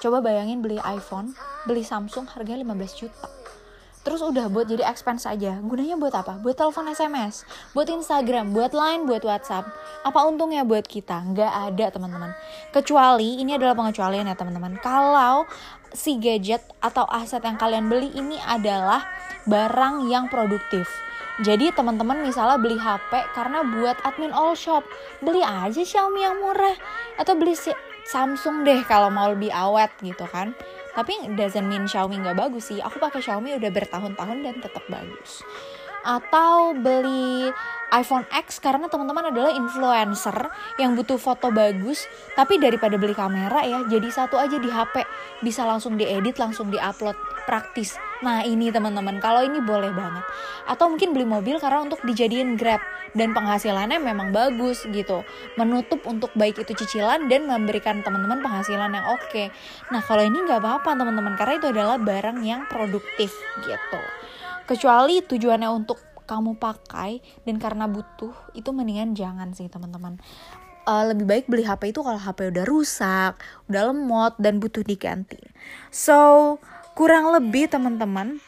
Coba 0.00 0.24
bayangin 0.24 0.64
beli 0.64 0.80
iPhone, 0.88 1.36
beli 1.68 1.84
Samsung 1.84 2.32
harganya 2.32 2.64
15 2.64 2.96
juta. 2.96 3.41
Terus 4.02 4.18
udah 4.18 4.50
buat 4.50 4.66
jadi 4.66 4.82
expense 4.82 5.30
aja. 5.30 5.62
Gunanya 5.62 5.94
buat 5.94 6.10
apa? 6.10 6.42
Buat 6.42 6.58
telepon 6.58 6.90
SMS, 6.90 7.46
buat 7.70 7.86
Instagram, 7.86 8.50
buat 8.50 8.74
Line, 8.74 9.06
buat 9.06 9.22
WhatsApp. 9.22 9.70
Apa 10.02 10.26
untungnya 10.26 10.66
buat 10.66 10.82
kita? 10.82 11.22
Nggak 11.30 11.52
ada 11.70 11.86
teman-teman. 11.94 12.30
Kecuali, 12.74 13.38
ini 13.38 13.54
adalah 13.54 13.78
pengecualian 13.78 14.26
ya 14.26 14.34
teman-teman. 14.34 14.74
Kalau 14.82 15.46
si 15.94 16.18
gadget 16.18 16.66
atau 16.82 17.06
aset 17.06 17.44
yang 17.46 17.54
kalian 17.54 17.86
beli 17.86 18.10
ini 18.18 18.42
adalah 18.42 19.06
barang 19.46 20.10
yang 20.10 20.26
produktif. 20.26 20.90
Jadi 21.40 21.72
teman-teman 21.72 22.20
misalnya 22.20 22.60
beli 22.60 22.76
HP 22.76 23.08
karena 23.32 23.64
buat 23.64 23.96
admin 24.04 24.36
all 24.36 24.52
shop, 24.52 24.84
beli 25.24 25.40
aja 25.40 25.80
Xiaomi 25.80 26.20
yang 26.20 26.36
murah 26.42 26.76
atau 27.16 27.32
beli 27.38 27.56
Samsung 28.02 28.66
deh 28.66 28.82
kalau 28.84 29.08
mau 29.08 29.30
lebih 29.30 29.48
awet 29.54 29.88
gitu 30.02 30.26
kan. 30.28 30.52
Tapi 30.92 31.32
doesn't 31.32 31.64
mean 31.64 31.88
Xiaomi 31.88 32.20
nggak 32.20 32.36
bagus 32.36 32.68
sih. 32.68 32.78
Aku 32.84 33.00
pakai 33.00 33.24
Xiaomi 33.24 33.56
udah 33.56 33.70
bertahun-tahun 33.72 34.38
dan 34.44 34.56
tetap 34.60 34.84
bagus. 34.92 35.40
Atau 36.04 36.76
beli 36.76 37.48
iPhone 37.92 38.24
X 38.32 38.58
karena 38.58 38.88
teman-teman 38.88 39.28
adalah 39.28 39.52
influencer 39.52 40.48
yang 40.80 40.96
butuh 40.96 41.20
foto 41.20 41.52
bagus 41.52 42.08
tapi 42.34 42.56
daripada 42.56 42.96
beli 42.96 43.12
kamera 43.12 43.62
ya 43.62 43.84
jadi 43.86 44.08
satu 44.08 44.40
aja 44.40 44.56
di 44.56 44.72
HP 44.72 45.04
bisa 45.44 45.62
langsung 45.68 46.00
diedit 46.00 46.40
langsung 46.40 46.72
diupload 46.72 47.14
praktis. 47.44 47.98
Nah 48.22 48.46
ini 48.46 48.70
teman-teman 48.70 49.18
kalau 49.18 49.42
ini 49.42 49.58
boleh 49.58 49.90
banget. 49.90 50.22
Atau 50.64 50.88
mungkin 50.88 51.10
beli 51.12 51.26
mobil 51.26 51.58
karena 51.58 51.82
untuk 51.82 52.00
dijadiin 52.06 52.54
grab. 52.54 52.80
Dan 53.12 53.36
penghasilannya 53.36 54.00
memang 54.00 54.32
bagus 54.32 54.88
gitu. 54.88 55.20
Menutup 55.60 56.00
untuk 56.08 56.32
baik 56.32 56.64
itu 56.64 56.72
cicilan 56.72 57.28
dan 57.28 57.44
memberikan 57.44 58.00
teman-teman 58.00 58.40
penghasilan 58.40 58.88
yang 58.88 59.06
oke. 59.12 59.52
Nah 59.92 60.00
kalau 60.00 60.24
ini 60.24 60.40
nggak 60.48 60.62
apa-apa 60.64 60.96
teman-teman 60.96 61.36
karena 61.36 61.54
itu 61.60 61.68
adalah 61.68 61.96
barang 62.00 62.38
yang 62.40 62.64
produktif 62.72 63.36
gitu. 63.68 64.02
Kecuali 64.64 65.20
tujuannya 65.20 65.68
untuk 65.68 66.11
kamu 66.24 66.56
pakai 66.56 67.22
dan 67.44 67.56
karena 67.58 67.90
butuh 67.90 68.32
itu 68.56 68.70
mendingan 68.70 69.14
jangan 69.14 69.52
sih 69.52 69.66
teman-teman 69.68 70.18
uh, 70.86 71.04
lebih 71.10 71.26
baik 71.26 71.44
beli 71.46 71.64
HP 71.66 71.94
itu 71.94 72.00
kalau 72.02 72.18
HP 72.18 72.50
udah 72.54 72.64
rusak, 72.66 73.32
udah 73.70 73.82
lemot 73.92 74.34
dan 74.38 74.58
butuh 74.58 74.82
diganti. 74.82 75.38
So, 75.94 76.58
kurang 76.98 77.30
lebih 77.30 77.70
teman-teman 77.70 78.42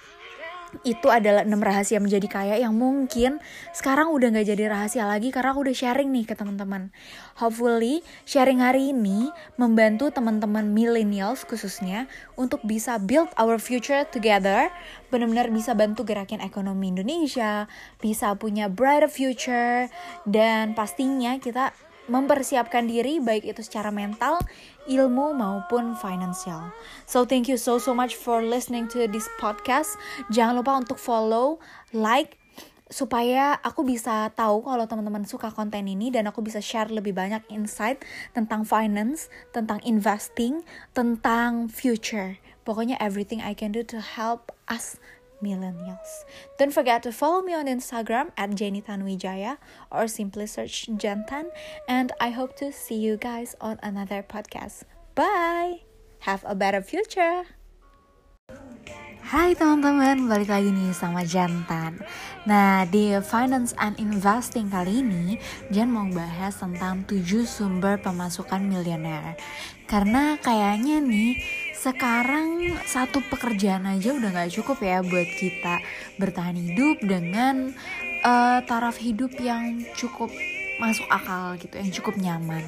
itu 0.83 1.07
adalah 1.13 1.47
6 1.47 1.55
rahasia 1.63 2.03
menjadi 2.03 2.27
kaya 2.27 2.57
yang 2.59 2.75
mungkin 2.75 3.39
sekarang 3.71 4.11
udah 4.11 4.35
gak 4.35 4.51
jadi 4.51 4.65
rahasia 4.67 5.07
lagi 5.07 5.31
karena 5.31 5.55
aku 5.55 5.71
udah 5.71 5.77
sharing 5.77 6.11
nih 6.11 6.27
ke 6.27 6.35
teman-teman. 6.35 6.91
Hopefully 7.39 8.03
sharing 8.27 8.59
hari 8.59 8.91
ini 8.91 9.31
membantu 9.55 10.11
teman-teman 10.11 10.75
millennials 10.75 11.47
khususnya 11.47 12.11
untuk 12.35 12.59
bisa 12.67 12.99
build 12.99 13.31
our 13.39 13.63
future 13.63 14.03
together, 14.11 14.75
benar-benar 15.15 15.53
bisa 15.55 15.79
bantu 15.79 16.03
gerakin 16.03 16.43
ekonomi 16.43 16.91
Indonesia, 16.91 17.71
bisa 18.03 18.35
punya 18.35 18.67
brighter 18.67 19.07
future 19.07 19.87
dan 20.27 20.75
pastinya 20.75 21.39
kita 21.39 21.71
mempersiapkan 22.07 22.85
diri 22.85 23.21
baik 23.21 23.49
itu 23.49 23.61
secara 23.65 23.89
mental, 23.89 24.41
ilmu 24.89 25.33
maupun 25.33 25.97
finansial. 25.97 26.73
So 27.09 27.25
thank 27.25 27.49
you 27.49 27.57
so 27.57 27.81
so 27.81 27.97
much 27.97 28.17
for 28.17 28.45
listening 28.45 28.91
to 28.93 29.09
this 29.09 29.29
podcast. 29.41 29.97
Jangan 30.29 30.61
lupa 30.61 30.77
untuk 30.77 31.01
follow, 31.01 31.63
like 31.97 32.37
supaya 32.93 33.57
aku 33.65 33.83
bisa 33.83 34.29
tahu 34.37 34.61
kalau 34.61 34.85
teman-teman 34.85 35.25
suka 35.25 35.49
konten 35.49 35.89
ini 35.89 36.13
dan 36.13 36.29
aku 36.29 36.45
bisa 36.45 36.61
share 36.61 36.93
lebih 36.93 37.17
banyak 37.17 37.41
insight 37.49 38.05
tentang 38.37 38.63
finance, 38.69 39.33
tentang 39.57 39.81
investing, 39.89 40.63
tentang 40.93 41.73
future. 41.73 42.37
Pokoknya 42.65 42.97
everything 43.01 43.41
I 43.41 43.57
can 43.57 43.73
do 43.73 43.85
to 43.89 44.01
help 44.01 44.53
us 44.69 44.97
millennials. 45.45 46.25
Don't 46.57 46.73
forget 46.73 47.05
to 47.05 47.13
follow 47.13 47.45
me 47.45 47.53
on 47.53 47.69
Instagram 47.69 48.33
at 48.41 48.57
Jenny 48.57 48.81
Tanwijaya 48.81 49.61
or 49.93 50.09
simply 50.09 50.49
search 50.49 50.89
Jantan. 50.97 51.53
And 51.85 52.17
I 52.17 52.33
hope 52.33 52.57
to 52.65 52.73
see 52.73 52.97
you 52.97 53.21
guys 53.21 53.53
on 53.61 53.77
another 53.85 54.25
podcast. 54.25 54.89
Bye! 55.15 55.85
Have 56.25 56.41
a 56.49 56.57
better 56.57 56.81
future! 56.81 57.45
Hai 59.25 59.57
teman-teman, 59.57 60.29
balik 60.29 60.53
lagi 60.53 60.69
nih 60.69 60.93
sama 60.93 61.25
Jantan 61.25 61.97
Nah 62.45 62.85
di 62.85 63.17
Finance 63.25 63.73
and 63.81 63.97
Investing 63.97 64.69
kali 64.69 65.01
ini 65.01 65.41
Jan 65.73 65.89
mau 65.89 66.05
bahas 66.13 66.61
tentang 66.61 67.09
7 67.09 67.25
sumber 67.49 67.97
pemasukan 68.05 68.61
miliuner 68.61 69.33
Karena 69.89 70.37
kayaknya 70.37 71.01
nih 71.01 71.41
sekarang 71.85 72.73
satu 72.89 73.21
pekerjaan 73.29 73.85
aja 73.85 74.17
udah 74.17 74.33
gak 74.33 74.57
cukup 74.57 74.81
ya 74.81 75.05
buat 75.05 75.29
kita 75.37 75.85
bertahan 76.17 76.57
hidup 76.57 76.97
dengan 77.05 77.77
uh, 78.25 78.65
taraf 78.65 78.97
hidup 78.97 79.37
yang 79.37 79.85
cukup 79.93 80.33
masuk 80.81 81.07
akal 81.07 81.55
gitu, 81.61 81.77
yang 81.77 81.93
cukup 81.93 82.15
nyaman. 82.19 82.65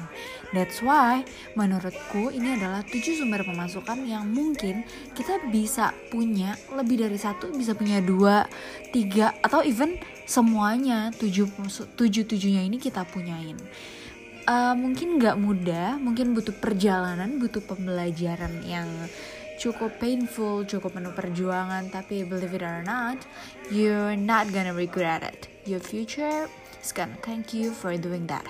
That's 0.53 0.79
why 0.85 1.27
menurutku 1.57 2.31
ini 2.31 2.55
adalah 2.55 2.85
tujuh 2.85 3.19
sumber 3.19 3.43
pemasukan 3.43 4.05
yang 4.05 4.29
mungkin 4.31 4.85
kita 5.11 5.43
bisa 5.51 5.91
punya 6.13 6.55
lebih 6.71 7.03
dari 7.03 7.17
satu, 7.19 7.51
bisa 7.51 7.75
punya 7.75 7.99
dua, 7.99 8.47
tiga, 8.95 9.35
atau 9.43 9.59
even 9.65 9.99
semuanya 10.23 11.11
tujuh 11.17 11.51
tujuh 11.99 12.23
tujuhnya 12.27 12.63
ini 12.63 12.77
kita 12.79 13.03
punyain 13.07 13.57
uh, 14.47 14.73
mungkin 14.73 15.19
nggak 15.19 15.37
mudah, 15.37 15.99
mungkin 15.99 16.31
butuh 16.31 16.55
perjalanan, 16.55 17.37
butuh 17.37 17.61
pembelajaran 17.67 18.63
yang 18.63 18.87
cukup 19.59 19.99
painful, 19.99 20.63
cukup 20.63 20.97
penuh 20.97 21.13
perjuangan, 21.13 21.91
tapi 21.91 22.23
believe 22.23 22.55
it 22.55 22.63
or 22.63 22.81
not, 22.85 23.19
you're 23.69 24.15
not 24.15 24.47
gonna 24.49 24.73
regret 24.73 25.21
it. 25.21 25.51
Your 25.67 25.83
future 25.83 26.47
is 26.79 26.95
gonna 26.95 27.19
thank 27.25 27.51
you 27.51 27.75
for 27.75 27.93
doing 27.99 28.25
that. 28.31 28.47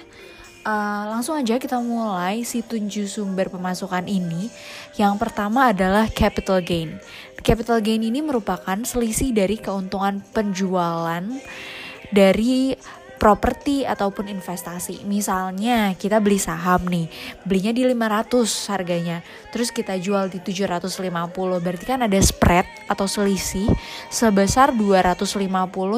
Uh, 0.68 1.08
langsung 1.16 1.40
aja 1.40 1.56
kita 1.56 1.80
mulai 1.80 2.44
si 2.44 2.60
tujuh 2.60 3.08
sumber 3.08 3.48
pemasukan 3.48 4.04
ini. 4.04 4.52
Yang 5.00 5.16
pertama 5.16 5.72
adalah 5.72 6.12
capital 6.12 6.60
gain. 6.60 7.00
Capital 7.40 7.80
gain 7.80 8.04
ini 8.04 8.20
merupakan 8.20 8.76
selisih 8.84 9.32
dari 9.32 9.56
keuntungan 9.56 10.20
penjualan 10.36 11.24
dari 12.12 12.76
properti 13.18 13.84
ataupun 13.84 14.30
investasi. 14.30 15.04
Misalnya 15.04 15.98
kita 15.98 16.22
beli 16.22 16.38
saham 16.38 16.86
nih, 16.86 17.10
belinya 17.44 17.74
di 17.74 17.84
500 17.84 18.70
harganya, 18.70 19.26
terus 19.50 19.74
kita 19.74 19.98
jual 19.98 20.30
di 20.30 20.40
750, 20.40 21.58
berarti 21.58 21.86
kan 21.86 22.06
ada 22.06 22.16
spread 22.22 22.64
atau 22.88 23.10
selisih 23.10 23.68
sebesar 24.08 24.72
250 24.72 25.44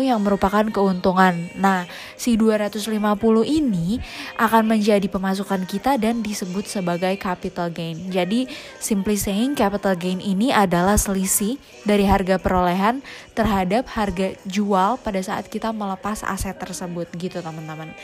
yang 0.01 0.19
merupakan 0.23 0.63
keuntungan. 0.71 1.51
Nah, 1.59 1.85
si 2.15 2.39
250 2.39 2.95
ini 3.43 3.99
akan 4.39 4.63
menjadi 4.65 5.05
pemasukan 5.11 5.67
kita 5.67 5.99
dan 5.99 6.23
disebut 6.23 6.65
sebagai 6.65 7.13
capital 7.19 7.69
gain. 7.69 8.09
Jadi, 8.09 8.47
simply 8.79 9.19
saying 9.19 9.53
capital 9.53 9.93
gain 9.99 10.23
ini 10.23 10.49
adalah 10.49 10.95
selisih 10.95 11.59
dari 11.83 12.07
harga 12.07 12.39
perolehan 12.39 13.03
terhadap 13.35 13.85
harga 13.91 14.35
jual 14.47 14.97
pada 15.03 15.19
saat 15.19 15.51
kita 15.51 15.75
melepas 15.75 16.23
aset 16.23 16.55
tersebut 16.55 17.08
gitu 17.17 17.41
teman-teman. 17.41 17.95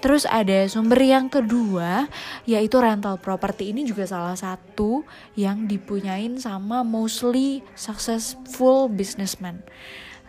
Terus 0.00 0.24
ada 0.28 0.64
sumber 0.68 1.00
yang 1.00 1.28
kedua 1.28 2.08
yaitu 2.48 2.76
rental 2.80 3.20
property 3.20 3.72
ini 3.72 3.84
juga 3.84 4.08
salah 4.08 4.36
satu 4.36 5.04
yang 5.36 5.68
dipunyain 5.68 6.36
sama 6.40 6.80
mostly 6.84 7.60
successful 7.76 8.88
businessman. 8.88 9.60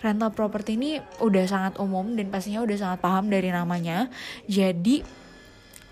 Rental 0.03 0.31
property 0.35 0.75
ini 0.75 0.91
udah 1.23 1.45
sangat 1.47 1.73
umum 1.79 2.13
dan 2.13 2.29
pastinya 2.29 2.61
udah 2.61 2.77
sangat 2.77 2.99
paham 2.99 3.31
dari 3.31 3.49
namanya. 3.49 4.11
Jadi 4.45 5.01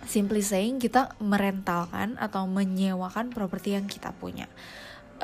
simply 0.04 0.44
saying 0.44 0.84
kita 0.84 1.16
merentalkan 1.24 2.20
atau 2.20 2.44
menyewakan 2.44 3.32
properti 3.32 3.76
yang 3.80 3.88
kita 3.88 4.12
punya 4.12 4.52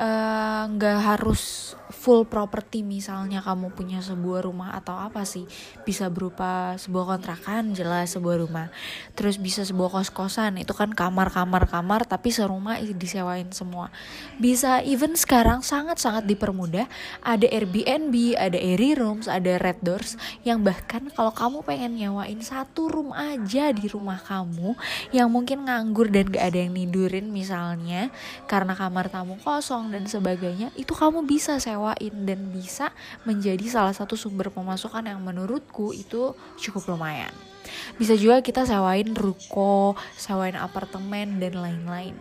eh, 0.00 0.62
nggak 0.66 0.98
uh, 1.00 1.04
harus 1.04 1.74
full 1.90 2.26
property 2.26 2.82
misalnya 2.82 3.44
kamu 3.44 3.74
punya 3.74 4.00
sebuah 4.00 4.46
rumah 4.46 4.74
atau 4.74 4.96
apa 4.96 5.26
sih 5.26 5.44
bisa 5.84 6.08
berupa 6.08 6.74
sebuah 6.78 7.14
kontrakan 7.16 7.74
jelas 7.74 8.14
sebuah 8.14 8.40
rumah. 8.40 8.72
Terus 9.18 9.36
bisa 9.36 9.66
sebuah 9.66 9.90
kos 9.90 10.10
kosan 10.14 10.62
itu 10.62 10.72
kan 10.72 10.94
kamar 10.94 11.30
kamar 11.34 12.02
tapi 12.06 12.30
serumah 12.30 12.78
disewain 12.94 13.50
semua. 13.50 13.90
Bisa 14.38 14.80
even 14.86 15.18
sekarang 15.18 15.60
sangat 15.60 15.98
sangat 15.98 16.24
dipermudah. 16.24 16.86
Ada 17.20 17.50
Airbnb 17.50 18.38
ada 18.38 18.56
Airy 18.56 18.94
Rooms 18.94 19.26
ada 19.26 19.58
Red 19.58 19.82
Doors 19.82 20.14
yang 20.46 20.62
bahkan 20.62 21.10
kalau 21.10 21.34
kamu 21.34 21.66
pengen 21.66 21.98
nyewain 21.98 22.40
satu 22.40 22.86
room 22.86 23.10
aja 23.10 23.74
di 23.74 23.90
rumah 23.90 24.22
kamu 24.22 24.78
yang 25.10 25.28
mungkin 25.32 25.66
nganggur 25.66 26.12
dan 26.12 26.30
gak 26.30 26.54
ada 26.54 26.58
yang 26.62 26.72
nidurin 26.76 27.32
misalnya 27.32 28.12
karena 28.46 28.76
kamar 28.76 29.10
tamu 29.10 29.40
kosong 29.40 29.90
dan 29.90 30.06
sebagainya 30.06 30.70
itu 30.78 30.92
kamu 30.94 31.24
bisa 31.26 31.58
sewa 31.58 31.79
sewain 31.80 32.28
dan 32.28 32.52
bisa 32.52 32.92
menjadi 33.24 33.64
salah 33.72 33.96
satu 33.96 34.12
sumber 34.20 34.52
pemasukan 34.52 35.00
yang 35.00 35.24
menurutku 35.24 35.96
itu 35.96 36.36
cukup 36.60 36.92
lumayan. 36.92 37.32
Bisa 37.96 38.12
juga 38.20 38.44
kita 38.44 38.68
sewain 38.68 39.16
ruko, 39.16 39.96
sewain 40.20 40.60
apartemen 40.60 41.40
dan 41.40 41.56
lain-lain. 41.56 42.16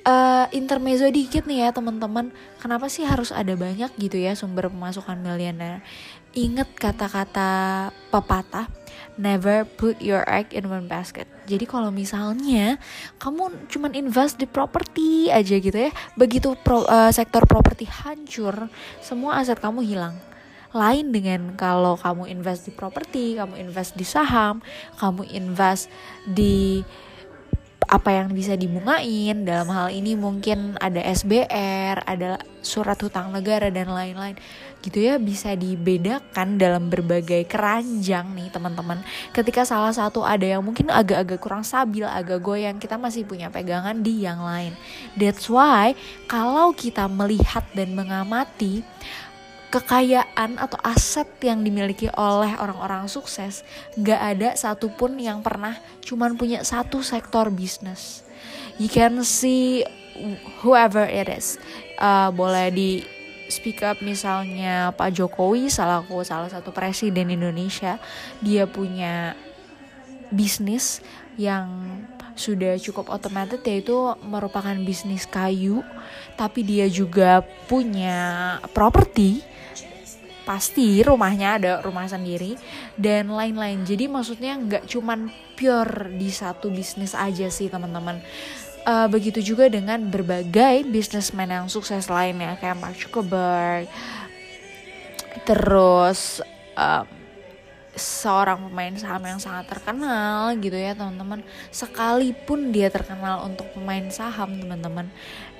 Uh, 0.00 0.48
intermezzo 0.56 1.08
dikit 1.12 1.44
nih 1.44 1.68
ya 1.68 1.76
teman-teman, 1.76 2.32
kenapa 2.56 2.88
sih 2.88 3.04
harus 3.04 3.32
ada 3.32 3.52
banyak 3.52 3.92
gitu 4.00 4.16
ya 4.16 4.32
sumber 4.36 4.68
pemasukan 4.68 5.16
miliuner? 5.16 5.84
Ingat 6.32 6.72
kata-kata 6.76 7.88
pepatah, 8.08 8.68
never 9.20 9.68
put 9.76 10.00
your 10.00 10.24
egg 10.24 10.56
in 10.56 10.64
one 10.66 10.88
basket. 10.88 11.28
Jadi 11.44 11.68
kalau 11.68 11.92
misalnya 11.92 12.80
kamu 13.20 13.68
cuman 13.68 13.92
invest 13.92 14.40
di 14.40 14.48
properti 14.48 15.28
aja 15.28 15.60
gitu 15.60 15.76
ya, 15.76 15.92
begitu 16.16 16.56
pro, 16.56 16.88
uh, 16.88 17.12
sektor 17.12 17.44
properti 17.44 17.84
hancur, 17.84 18.72
semua 19.04 19.38
aset 19.38 19.60
kamu 19.60 19.84
hilang. 19.84 20.16
Lain 20.72 21.12
dengan 21.12 21.52
kalau 21.58 21.98
kamu 22.00 22.30
invest 22.30 22.64
di 22.64 22.72
properti, 22.72 23.36
kamu 23.36 23.60
invest 23.60 23.98
di 23.98 24.06
saham, 24.06 24.64
kamu 24.96 25.28
invest 25.34 25.90
di 26.24 26.80
apa 27.90 28.14
yang 28.14 28.30
bisa 28.30 28.54
dibungain. 28.54 29.42
Dalam 29.42 29.66
hal 29.74 29.90
ini 29.90 30.14
mungkin 30.14 30.78
ada 30.78 31.02
SBR, 31.02 32.06
ada 32.06 32.38
surat 32.62 32.94
hutang 33.02 33.34
negara 33.34 33.66
dan 33.66 33.90
lain-lain. 33.90 34.38
Gitu 34.80 35.10
ya 35.10 35.18
bisa 35.18 35.58
dibedakan 35.58 36.56
dalam 36.56 36.86
berbagai 36.86 37.44
keranjang 37.50 38.30
nih 38.32 38.48
teman-teman. 38.54 39.02
Ketika 39.34 39.66
salah 39.66 39.90
satu 39.90 40.22
ada 40.22 40.46
yang 40.46 40.62
mungkin 40.62 40.88
agak-agak 40.88 41.42
kurang 41.42 41.66
stabil 41.66 42.06
agak 42.06 42.38
goyang 42.40 42.78
kita 42.78 42.94
masih 42.94 43.26
punya 43.26 43.50
pegangan 43.50 43.98
di 44.00 44.22
yang 44.22 44.40
lain. 44.40 44.72
That's 45.18 45.50
why 45.50 45.98
kalau 46.30 46.70
kita 46.72 47.10
melihat 47.10 47.66
dan 47.74 47.92
mengamati 47.92 48.86
kekayaan 49.70 50.58
atau 50.58 50.76
aset 50.82 51.30
yang 51.46 51.62
dimiliki 51.62 52.10
oleh 52.18 52.58
orang-orang 52.58 53.06
sukses 53.06 53.62
gak 53.94 54.18
ada 54.18 54.58
satupun 54.58 55.14
yang 55.16 55.40
pernah 55.46 55.78
cuman 56.02 56.34
punya 56.34 56.66
satu 56.66 57.00
sektor 57.06 57.48
bisnis. 57.54 58.26
You 58.82 58.90
can 58.90 59.22
see 59.22 59.86
whoever 60.60 61.06
it 61.06 61.30
is. 61.30 61.56
Uh, 62.00 62.34
boleh 62.34 62.74
di 62.74 62.90
speak 63.46 63.82
up 63.86 64.02
misalnya 64.02 64.90
Pak 64.94 65.14
Jokowi 65.14 65.70
selaku 65.70 66.26
salah 66.26 66.50
satu 66.50 66.74
presiden 66.74 67.30
Indonesia. 67.30 68.02
Dia 68.42 68.66
punya 68.66 69.38
bisnis 70.34 71.02
yang 71.38 71.66
sudah 72.38 72.80
cukup 72.80 73.12
otomatis 73.12 73.60
yaitu 73.68 74.16
merupakan 74.24 74.72
bisnis 74.80 75.28
kayu 75.28 75.84
tapi 76.40 76.64
dia 76.64 76.88
juga 76.88 77.44
punya 77.68 78.56
properti 78.72 79.44
pasti 80.50 80.98
rumahnya 81.06 81.62
ada 81.62 81.72
rumah 81.78 82.10
sendiri 82.10 82.58
dan 82.98 83.30
lain-lain. 83.30 83.86
Jadi 83.86 84.10
maksudnya 84.10 84.58
nggak 84.58 84.90
cuman 84.90 85.30
pure 85.54 86.10
di 86.18 86.26
satu 86.26 86.74
bisnis 86.74 87.14
aja 87.14 87.46
sih 87.46 87.70
teman-teman. 87.70 88.18
Uh, 88.82 89.06
begitu 89.06 89.38
juga 89.54 89.70
dengan 89.70 90.10
berbagai 90.10 90.82
bisnismen 90.90 91.54
yang 91.54 91.70
sukses 91.70 92.10
lainnya 92.10 92.58
kayak 92.58 92.82
Mark 92.82 92.98
Zuckerberg. 92.98 93.86
Terus 95.46 96.42
uh, 96.74 97.06
seorang 97.94 98.66
pemain 98.66 98.94
saham 98.98 99.22
yang 99.22 99.38
sangat 99.38 99.70
terkenal 99.70 100.50
gitu 100.58 100.74
ya 100.74 100.98
teman-teman. 100.98 101.46
Sekalipun 101.70 102.74
dia 102.74 102.90
terkenal 102.90 103.46
untuk 103.46 103.70
pemain 103.70 104.10
saham 104.10 104.58
teman-teman 104.58 105.06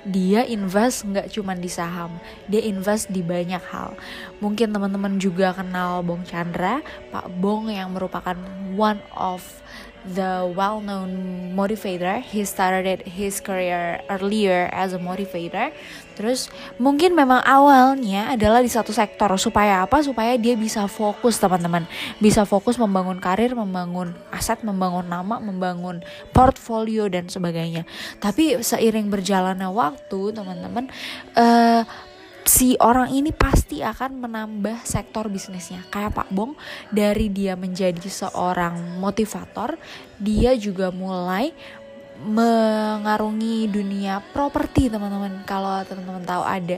dia 0.07 0.41
invest 0.45 1.05
nggak 1.05 1.29
cuma 1.29 1.53
di 1.53 1.69
saham 1.69 2.17
dia 2.49 2.61
invest 2.65 3.13
di 3.13 3.21
banyak 3.21 3.61
hal 3.69 3.93
mungkin 4.41 4.73
teman-teman 4.73 5.21
juga 5.21 5.53
kenal 5.53 6.01
Bong 6.01 6.25
Chandra 6.25 6.81
Pak 7.13 7.29
Bong 7.37 7.69
yang 7.69 7.93
merupakan 7.93 8.37
one 8.73 9.01
of 9.13 9.61
the 10.05 10.49
well-known 10.55 11.53
motivator. 11.53 12.21
He 12.21 12.45
started 12.45 13.05
his 13.05 13.39
career 13.39 14.01
earlier 14.09 14.69
as 14.73 14.93
a 14.93 14.99
motivator. 14.99 15.71
Terus 16.21 16.53
mungkin 16.77 17.17
memang 17.17 17.41
awalnya 17.41 18.37
adalah 18.37 18.61
di 18.61 18.69
satu 18.69 18.93
sektor 18.93 19.25
supaya 19.41 19.81
apa? 19.81 20.05
Supaya 20.05 20.37
dia 20.37 20.53
bisa 20.53 20.85
fokus 20.85 21.41
teman-teman, 21.41 21.89
bisa 22.21 22.45
fokus 22.45 22.77
membangun 22.77 23.17
karir, 23.17 23.57
membangun 23.57 24.13
aset, 24.29 24.61
membangun 24.61 25.09
nama, 25.09 25.41
membangun 25.41 26.05
portfolio 26.29 27.09
dan 27.09 27.25
sebagainya. 27.25 27.89
Tapi 28.21 28.61
seiring 28.61 29.09
berjalannya 29.09 29.65
waktu 29.73 30.21
teman-teman, 30.29 30.93
uh, 31.33 31.81
si 32.45 32.77
orang 32.77 33.13
ini 33.13 33.33
pasti 33.33 33.81
akan 33.81 34.21
menambah 34.21 34.85
sektor 34.85 35.25
bisnisnya. 35.25 35.81
Kayak 35.89 36.21
Pak 36.21 36.29
Bong, 36.29 36.53
dari 36.93 37.33
dia 37.33 37.57
menjadi 37.57 38.05
seorang 38.05 39.01
motivator, 39.01 39.73
dia 40.21 40.53
juga 40.53 40.93
mulai 40.93 41.49
mengarungi 42.21 43.67
dunia 43.67 44.21
properti 44.31 44.87
teman-teman. 44.87 45.43
Kalau 45.43 45.81
teman-teman 45.83 46.23
tahu 46.23 46.43
ada 46.45 46.77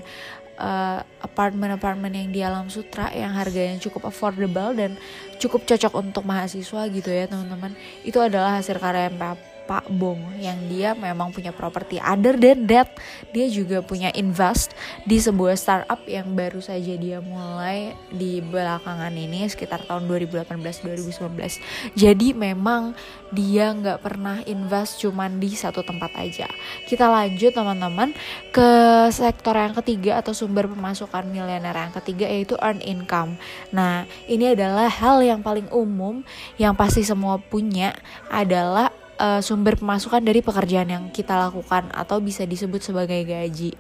uh, 0.58 1.00
apartemen-apartemen 1.22 2.12
yang 2.12 2.30
di 2.32 2.40
alam 2.42 2.68
sutra 2.68 3.12
yang 3.14 3.36
harganya 3.36 3.80
cukup 3.84 4.10
affordable 4.10 4.74
dan 4.74 4.96
cukup 5.38 5.68
cocok 5.68 5.94
untuk 6.00 6.24
mahasiswa 6.26 6.82
gitu 6.90 7.10
ya 7.12 7.30
teman-teman. 7.30 7.76
Itu 8.02 8.24
adalah 8.24 8.58
hasil 8.58 8.80
karya 8.80 9.12
Pak 9.14 9.53
Pak 9.64 9.90
Bong 9.90 10.20
yang 10.40 10.60
dia 10.70 10.94
memang 10.94 11.34
punya 11.34 11.52
properti. 11.56 11.98
Other 12.00 12.38
than 12.38 12.70
that, 12.70 12.94
dia 13.34 13.48
juga 13.50 13.82
punya 13.82 14.14
invest 14.14 14.76
di 15.04 15.18
sebuah 15.18 15.58
startup 15.58 16.06
yang 16.06 16.38
baru 16.38 16.62
saja 16.62 16.94
dia 16.96 17.20
mulai 17.20 17.98
di 18.14 18.40
belakangan 18.40 19.12
ini 19.12 19.50
sekitar 19.50 19.84
tahun 19.90 20.06
2018-2019. 20.08 21.98
Jadi 21.98 22.28
memang 22.38 22.94
dia 23.34 23.74
nggak 23.74 24.00
pernah 24.06 24.46
invest 24.46 25.02
cuman 25.02 25.42
di 25.42 25.58
satu 25.58 25.82
tempat 25.82 26.14
aja. 26.22 26.46
Kita 26.86 27.10
lanjut 27.10 27.52
teman-teman 27.58 28.14
ke 28.54 28.70
sektor 29.10 29.58
yang 29.58 29.74
ketiga 29.74 30.22
atau 30.22 30.38
sumber 30.38 30.70
pemasukan 30.70 31.26
miliuner 31.26 31.74
yang 31.74 31.94
ketiga 31.98 32.30
yaitu 32.30 32.54
earn 32.62 32.78
income. 32.86 33.42
Nah 33.74 34.06
ini 34.30 34.54
adalah 34.54 34.86
hal 34.86 35.26
yang 35.26 35.42
paling 35.42 35.66
umum 35.74 36.22
yang 36.62 36.78
pasti 36.78 37.02
semua 37.02 37.42
punya 37.42 37.98
adalah 38.30 38.93
uh, 39.24 39.40
sumber 39.40 39.80
pemasukan 39.80 40.20
dari 40.20 40.44
pekerjaan 40.44 40.92
yang 40.92 41.06
kita 41.16 41.40
lakukan 41.40 41.88
atau 41.96 42.20
bisa 42.20 42.44
disebut 42.44 42.84
sebagai 42.84 43.24
gaji 43.24 43.72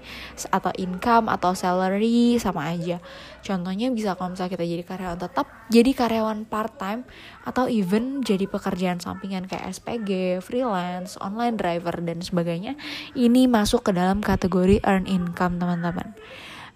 atau 0.47 0.71
income 0.79 1.27
atau 1.27 1.51
salary 1.51 2.39
sama 2.39 2.71
aja. 2.71 3.03
Contohnya 3.43 3.91
bisa 3.91 4.15
kalau 4.15 4.31
misalnya 4.31 4.55
kita 4.55 4.63
jadi 4.63 4.83
karyawan 4.87 5.19
tetap, 5.19 5.45
jadi 5.67 5.91
karyawan 5.91 6.47
part 6.47 6.79
time 6.79 7.03
atau 7.43 7.67
even 7.67 8.23
jadi 8.23 8.47
pekerjaan 8.47 9.03
sampingan 9.03 9.51
kayak 9.51 9.67
SPG, 9.67 10.39
freelance, 10.39 11.19
online 11.19 11.59
driver 11.59 11.99
dan 11.99 12.23
sebagainya. 12.23 12.79
Ini 13.11 13.51
masuk 13.51 13.83
ke 13.83 13.91
dalam 13.91 14.23
kategori 14.23 14.79
earn 14.87 15.03
income 15.03 15.59
teman-teman. 15.59 16.15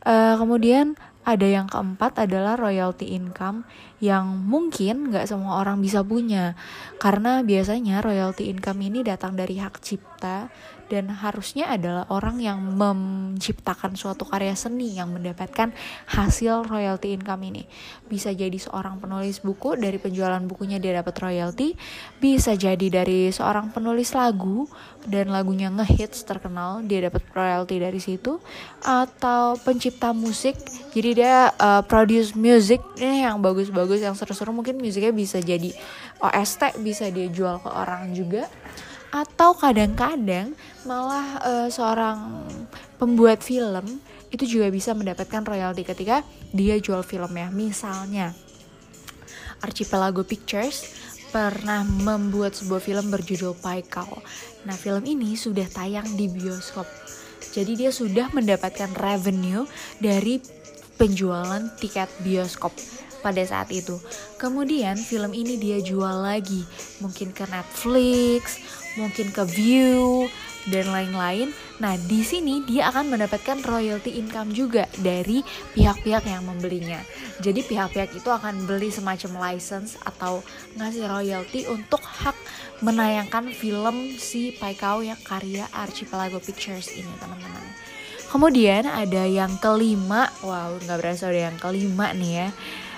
Uh, 0.03 0.36
kemudian 0.39 0.95
ada 1.28 1.44
yang 1.44 1.68
keempat 1.68 2.24
adalah 2.24 2.56
royalty 2.56 3.12
income 3.12 3.68
yang 4.00 4.48
mungkin 4.48 5.12
nggak 5.12 5.28
semua 5.28 5.60
orang 5.60 5.84
bisa 5.84 6.00
punya. 6.00 6.56
Karena 7.04 7.44
biasanya 7.44 8.00
royalty 8.00 8.48
income 8.48 8.80
ini 8.80 9.04
datang 9.04 9.36
dari 9.36 9.60
hak 9.60 9.84
cipta 9.84 10.48
dan 10.88 11.12
harusnya 11.12 11.67
adalah 11.67 12.08
orang 12.08 12.39
yang 12.39 12.60
menciptakan 12.63 14.00
suatu 14.00 14.23
karya 14.23 14.56
seni 14.56 14.95
yang 14.95 15.12
mendapatkan 15.12 15.76
hasil 16.08 16.63
royalty 16.67 17.15
income 17.15 17.43
ini. 17.43 17.63
Bisa 18.08 18.32
jadi 18.32 18.56
seorang 18.56 19.04
penulis 19.04 19.43
buku 19.43 19.76
dari 19.76 20.00
penjualan 20.00 20.39
bukunya 20.47 20.80
dia 20.80 21.04
dapat 21.04 21.15
royalty, 21.19 21.76
bisa 22.23 22.56
jadi 22.56 22.88
dari 23.04 23.30
seorang 23.30 23.76
penulis 23.76 24.15
lagu 24.15 24.65
dan 25.08 25.32
lagunya 25.32 25.67
ngehits 25.71 26.23
terkenal 26.23 26.84
dia 26.88 27.12
dapat 27.12 27.23
royalty 27.36 27.84
dari 27.84 28.00
situ. 28.00 28.39
Atau 28.82 29.60
pencipta 29.62 30.15
musik 30.15 30.56
jadi 30.95 31.10
dia 31.13 31.36
uh, 31.60 31.84
produce 31.84 32.32
music 32.34 32.80
ini 32.95 33.28
yang 33.28 33.43
bagus-bagus 33.43 34.00
yang 34.00 34.15
seru-seru. 34.15 34.56
Mungkin 34.56 34.80
musiknya 34.80 35.12
bisa 35.12 35.43
jadi 35.43 35.76
OST 36.23 36.82
bisa 36.82 37.12
dia 37.13 37.30
jual 37.30 37.62
ke 37.62 37.69
orang 37.69 38.15
juga 38.15 38.50
atau 39.12 39.56
kadang-kadang 39.56 40.52
malah 40.84 41.39
uh, 41.39 41.67
seorang 41.72 42.43
pembuat 43.00 43.39
film 43.39 44.04
itu 44.28 44.43
juga 44.43 44.67
bisa 44.67 44.91
mendapatkan 44.91 45.43
royalti 45.48 45.88
ketika 45.88 46.24
dia 46.52 46.76
jual 46.80 47.00
filmnya. 47.04 47.48
Misalnya 47.48 48.36
Archipelago 49.63 50.28
Pictures 50.28 50.98
pernah 51.32 51.84
membuat 51.84 52.56
sebuah 52.56 52.82
film 52.84 53.12
berjudul 53.12 53.56
Paikal. 53.60 54.08
Nah, 54.63 54.76
film 54.76 55.04
ini 55.08 55.36
sudah 55.36 55.67
tayang 55.67 56.08
di 56.15 56.28
bioskop. 56.32 56.88
Jadi 57.52 57.88
dia 57.88 57.91
sudah 57.91 58.30
mendapatkan 58.36 58.91
revenue 58.96 59.63
dari 59.98 60.39
penjualan 60.98 61.62
tiket 61.78 62.10
bioskop 62.26 62.74
pada 63.28 63.44
saat 63.44 63.68
itu. 63.76 64.00
Kemudian 64.40 64.96
film 64.96 65.36
ini 65.36 65.60
dia 65.60 65.84
jual 65.84 66.24
lagi, 66.24 66.63
mungkin 67.04 67.36
ke 67.36 67.44
Netflix, 67.52 68.63
mungkin 68.96 69.36
ke 69.36 69.44
View 69.44 70.32
dan 70.72 70.88
lain-lain. 70.88 71.52
Nah, 71.84 72.00
di 72.08 72.24
sini 72.24 72.63
dia 72.63 72.88
akan 72.88 73.12
mendapatkan 73.12 73.60
royalty 73.68 74.16
income 74.16 74.56
juga 74.56 74.88
dari 75.04 75.44
pihak-pihak 75.76 76.24
yang 76.24 76.48
membelinya. 76.48 77.04
Jadi 77.44 77.68
pihak-pihak 77.68 78.16
itu 78.16 78.30
akan 78.32 78.63
beli 78.63 78.88
semacam 78.88 79.52
license 79.52 80.00
atau 80.08 80.40
ngasih 80.80 81.06
royalty 81.12 81.68
untuk 81.68 82.00
hak 82.00 82.36
menayangkan 82.80 83.52
film 83.52 84.16
si 84.16 84.56
Paikau 84.56 85.04
yang 85.04 85.20
karya 85.20 85.68
Archipelago 85.76 86.40
Pictures 86.40 86.96
ini, 86.96 87.12
teman-teman. 87.20 87.63
Kemudian 88.28 88.84
ada 88.84 89.24
yang 89.24 89.56
kelima, 89.63 90.28
wow 90.44 90.76
nggak 90.84 91.00
berasa 91.00 91.32
ada 91.32 91.48
yang 91.48 91.58
kelima 91.63 92.12
nih 92.12 92.34
ya 92.44 92.50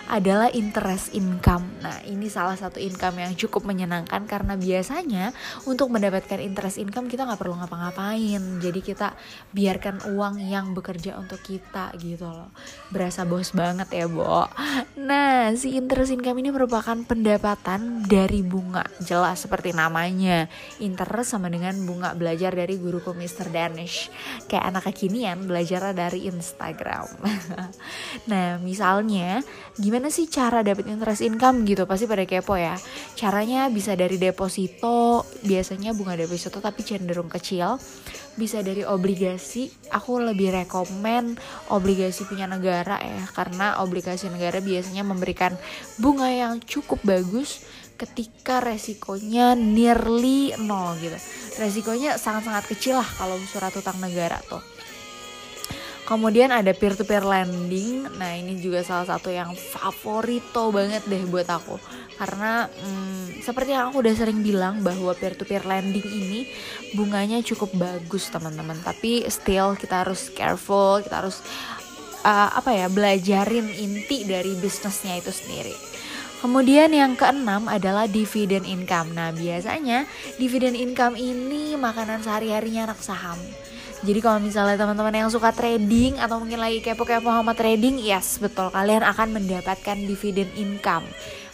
adalah 0.10 0.50
interest 0.50 1.14
income. 1.14 1.70
Nah, 1.86 2.02
ini 2.10 2.26
salah 2.34 2.58
satu 2.58 2.82
income 2.82 3.22
yang 3.22 3.38
cukup 3.38 3.62
menyenangkan 3.62 4.26
karena 4.26 4.58
biasanya 4.58 5.30
untuk 5.70 5.94
mendapatkan 5.94 6.42
interest 6.42 6.82
income 6.82 7.06
kita 7.06 7.30
nggak 7.30 7.38
perlu 7.38 7.54
ngapa-ngapain. 7.62 8.42
Jadi 8.58 8.80
kita 8.82 9.14
biarkan 9.54 10.10
uang 10.10 10.42
yang 10.42 10.74
bekerja 10.74 11.14
untuk 11.22 11.38
kita 11.46 11.94
gitu 12.02 12.26
loh. 12.26 12.50
Berasa 12.90 13.22
bos 13.22 13.54
banget 13.54 13.94
ya, 13.94 14.10
Bo. 14.10 14.50
Nah, 14.98 15.54
si 15.54 15.78
interest 15.78 16.10
income 16.10 16.42
ini 16.42 16.50
merupakan 16.50 16.98
pendapatan 17.06 18.02
dari 18.10 18.42
bunga. 18.42 18.90
Jelas 18.98 19.46
seperti 19.46 19.78
namanya. 19.78 20.50
Interest 20.82 21.38
sama 21.38 21.54
dengan 21.54 21.78
bunga 21.86 22.18
belajar 22.18 22.58
dari 22.58 22.82
guruku 22.82 23.14
Mr. 23.14 23.54
Danish. 23.54 24.10
Kayak 24.50 24.74
anak 24.74 24.84
kekinian 24.90 25.46
belajar 25.46 25.94
dari 25.94 26.26
Instagram. 26.26 27.06
nah, 28.32 28.58
misalnya 28.58 29.46
gimana 29.78 29.99
gimana 30.00 30.16
sih 30.16 30.32
cara 30.32 30.64
dapat 30.64 30.88
interest 30.88 31.20
income 31.28 31.68
gitu? 31.68 31.84
Pasti 31.84 32.08
pada 32.08 32.24
kepo 32.24 32.56
ya. 32.56 32.80
Caranya 33.20 33.68
bisa 33.68 34.00
dari 34.00 34.16
deposito 34.16 35.28
biasanya 35.44 35.92
bunga 35.92 36.16
deposito 36.16 36.64
tapi 36.64 36.88
cenderung 36.88 37.28
kecil. 37.28 37.76
Bisa 38.40 38.64
dari 38.64 38.88
obligasi 38.88 39.68
aku 39.92 40.24
lebih 40.24 40.56
rekomen 40.56 41.36
obligasi 41.68 42.24
punya 42.24 42.48
negara 42.48 42.96
ya 43.04 43.28
karena 43.36 43.84
obligasi 43.84 44.32
negara 44.32 44.64
biasanya 44.64 45.04
memberikan 45.04 45.60
bunga 46.00 46.32
yang 46.32 46.64
cukup 46.64 47.04
bagus 47.04 47.68
ketika 48.00 48.64
resikonya 48.64 49.60
nearly 49.60 50.56
nol 50.64 50.96
gitu. 51.04 51.20
Resikonya 51.60 52.16
sangat-sangat 52.16 52.72
kecil 52.72 53.04
lah 53.04 53.10
kalau 53.20 53.36
surat 53.52 53.76
utang 53.76 54.00
negara 54.00 54.40
tuh 54.48 54.79
Kemudian 56.10 56.50
ada 56.50 56.74
peer 56.74 56.98
to 56.98 57.06
peer 57.06 57.22
lending. 57.22 58.10
Nah, 58.18 58.34
ini 58.34 58.58
juga 58.58 58.82
salah 58.82 59.06
satu 59.06 59.30
yang 59.30 59.54
favorito 59.54 60.74
banget 60.74 61.06
deh 61.06 61.22
buat 61.30 61.46
aku. 61.46 61.78
Karena 62.18 62.66
hmm, 62.66 63.46
seperti 63.46 63.78
yang 63.78 63.94
aku 63.94 64.02
udah 64.02 64.18
sering 64.18 64.42
bilang 64.42 64.82
bahwa 64.82 65.14
peer 65.14 65.38
to 65.38 65.46
peer 65.46 65.62
lending 65.62 66.02
ini 66.10 66.50
bunganya 66.98 67.46
cukup 67.46 67.70
bagus, 67.78 68.26
teman-teman. 68.34 68.82
Tapi 68.82 69.30
still 69.30 69.78
kita 69.78 70.02
harus 70.02 70.34
careful, 70.34 70.98
kita 71.06 71.22
harus 71.22 71.46
uh, 72.26 72.58
apa 72.58 72.74
ya, 72.74 72.90
belajarin 72.90 73.70
inti 73.70 74.26
dari 74.26 74.58
bisnisnya 74.58 75.22
itu 75.22 75.30
sendiri. 75.30 75.78
Kemudian 76.42 76.90
yang 76.90 77.14
keenam 77.14 77.70
adalah 77.70 78.10
dividend 78.10 78.66
income. 78.66 79.14
Nah, 79.14 79.30
biasanya 79.30 80.10
dividend 80.42 80.74
income 80.74 81.14
ini 81.14 81.78
makanan 81.78 82.26
sehari-harinya 82.26 82.90
anak 82.90 82.98
saham 83.06 83.38
jadi 84.00 84.20
kalau 84.24 84.40
misalnya 84.40 84.80
teman-teman 84.80 85.12
yang 85.12 85.28
suka 85.28 85.52
trading 85.52 86.16
atau 86.24 86.40
mungkin 86.40 86.64
lagi 86.64 86.80
kepo-kepo 86.80 87.28
sama 87.28 87.52
trading, 87.52 88.00
yes 88.00 88.40
betul 88.40 88.72
kalian 88.72 89.04
akan 89.04 89.36
mendapatkan 89.36 89.98
dividen 90.00 90.48
income 90.56 91.04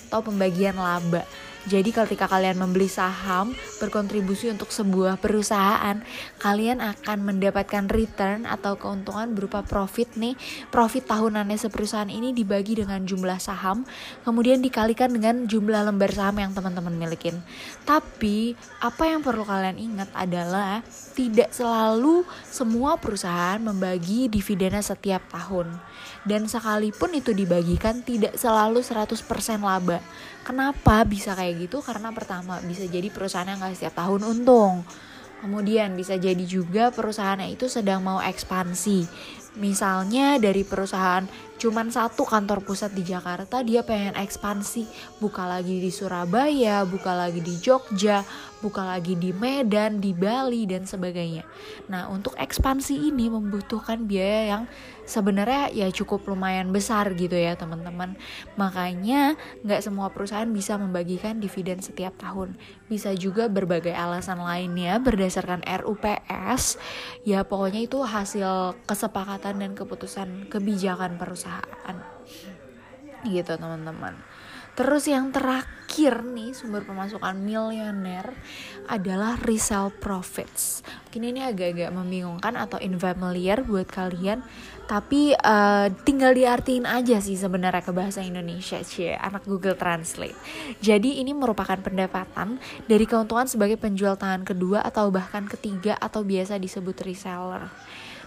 atau 0.08 0.22
pembagian 0.22 0.78
laba. 0.78 1.26
Jadi 1.66 1.90
ketika 1.90 2.30
kalian 2.30 2.62
membeli 2.62 2.86
saham 2.86 3.58
berkontribusi 3.82 4.54
untuk 4.54 4.70
sebuah 4.70 5.18
perusahaan, 5.18 5.98
kalian 6.38 6.78
akan 6.78 7.26
mendapatkan 7.26 7.90
return 7.90 8.46
atau 8.46 8.78
keuntungan 8.78 9.34
berupa 9.34 9.66
profit 9.66 10.14
nih. 10.14 10.38
Profit 10.70 11.10
tahunannya 11.10 11.58
seperusahaan 11.58 12.10
ini 12.10 12.38
dibagi 12.38 12.78
dengan 12.78 13.02
jumlah 13.02 13.42
saham, 13.42 13.82
kemudian 14.22 14.62
dikalikan 14.62 15.10
dengan 15.10 15.50
jumlah 15.50 15.90
lembar 15.90 16.14
saham 16.14 16.38
yang 16.38 16.54
teman-teman 16.54 16.94
milikin. 16.94 17.42
Tapi 17.82 18.54
apa 18.86 19.10
yang 19.10 19.26
perlu 19.26 19.42
kalian 19.42 19.82
ingat 19.82 20.10
adalah 20.14 20.86
tidak 21.18 21.50
selalu 21.50 22.22
semua 22.46 23.02
perusahaan 23.02 23.58
membagi 23.58 24.30
dividennya 24.30 24.86
setiap 24.86 25.26
tahun. 25.34 25.82
Dan 26.26 26.46
sekalipun 26.46 27.18
itu 27.18 27.34
dibagikan 27.34 28.06
tidak 28.06 28.38
selalu 28.38 28.86
100% 28.86 29.18
laba. 29.62 29.98
Kenapa 30.46 31.02
bisa 31.10 31.34
kayak 31.34 31.66
gitu? 31.66 31.82
Karena 31.82 32.14
pertama 32.14 32.62
bisa 32.62 32.86
jadi 32.86 33.10
perusahaan 33.10 33.50
yang 33.50 33.58
gak 33.58 33.74
setiap 33.74 34.06
tahun 34.06 34.22
untung. 34.30 34.86
Kemudian 35.42 35.98
bisa 35.98 36.22
jadi 36.22 36.46
juga 36.46 36.94
perusahaannya 36.94 37.50
itu 37.50 37.66
sedang 37.66 38.06
mau 38.06 38.22
ekspansi. 38.22 39.10
Misalnya 39.58 40.38
dari 40.38 40.62
perusahaan 40.62 41.26
cuman 41.56 41.88
satu 41.88 42.28
kantor 42.28 42.62
pusat 42.62 42.92
di 42.92 43.08
Jakarta 43.08 43.64
dia 43.64 43.82
pengen 43.82 44.14
ekspansi 44.20 44.84
buka 45.24 45.48
lagi 45.48 45.80
di 45.80 45.88
Surabaya 45.88 46.84
buka 46.84 47.16
lagi 47.16 47.40
di 47.40 47.56
Jogja 47.64 48.20
buka 48.64 48.86
lagi 48.88 49.20
di 49.20 49.36
Medan 49.36 50.00
di 50.00 50.16
Bali 50.16 50.64
dan 50.68 50.88
sebagainya. 50.88 51.44
Nah 51.92 52.08
untuk 52.08 52.34
ekspansi 52.40 52.96
ini 53.12 53.28
membutuhkan 53.28 54.08
biaya 54.08 54.58
yang 54.58 54.64
sebenarnya 55.06 55.72
ya 55.72 55.88
cukup 55.92 56.26
lumayan 56.28 56.72
besar 56.72 57.12
gitu 57.14 57.36
ya 57.36 57.54
teman-teman. 57.60 58.16
Makanya 58.56 59.36
nggak 59.62 59.82
semua 59.84 60.10
perusahaan 60.12 60.48
bisa 60.50 60.80
membagikan 60.80 61.38
dividen 61.38 61.84
setiap 61.84 62.16
tahun. 62.18 62.56
Bisa 62.88 63.12
juga 63.14 63.52
berbagai 63.52 63.94
alasan 63.94 64.42
lainnya 64.42 64.98
berdasarkan 65.02 65.64
RUPS 65.66 66.80
ya 67.28 67.44
pokoknya 67.46 67.86
itu 67.86 68.02
hasil 68.02 68.80
kesepakatan 68.88 69.62
dan 69.62 69.72
keputusan 69.74 70.50
kebijakan 70.50 71.18
perusahaan. 71.20 71.96
Gitu 73.26 73.54
teman-teman 73.58 74.35
terus 74.76 75.08
yang 75.08 75.32
terakhir 75.32 76.22
nih 76.22 76.52
sumber 76.52 76.84
pemasukan 76.84 77.36
miliuner 77.40 78.36
adalah 78.92 79.40
resell 79.42 79.90
profits. 79.90 80.84
Mungkin 81.08 81.32
ini 81.32 81.42
agak-agak 81.48 81.96
membingungkan 81.96 82.60
atau 82.60 82.78
infamiliar 82.84 83.64
buat 83.64 83.88
kalian 83.88 84.44
tapi 84.86 85.34
uh, 85.34 85.90
tinggal 86.06 86.38
diartiin 86.38 86.86
aja 86.86 87.18
sih 87.18 87.34
sebenarnya 87.34 87.82
ke 87.82 87.90
bahasa 87.90 88.22
Indonesia 88.22 88.78
cie 88.86 89.18
anak 89.18 89.50
Google 89.50 89.74
Translate. 89.74 90.38
Jadi 90.78 91.24
ini 91.24 91.34
merupakan 91.34 91.78
pendapatan 91.82 92.62
dari 92.86 93.10
keuntungan 93.10 93.50
sebagai 93.50 93.82
penjual 93.82 94.14
tangan 94.14 94.46
kedua 94.46 94.86
atau 94.86 95.10
bahkan 95.10 95.50
ketiga 95.50 95.98
atau 95.98 96.22
biasa 96.22 96.62
disebut 96.62 97.02
reseller. 97.02 97.66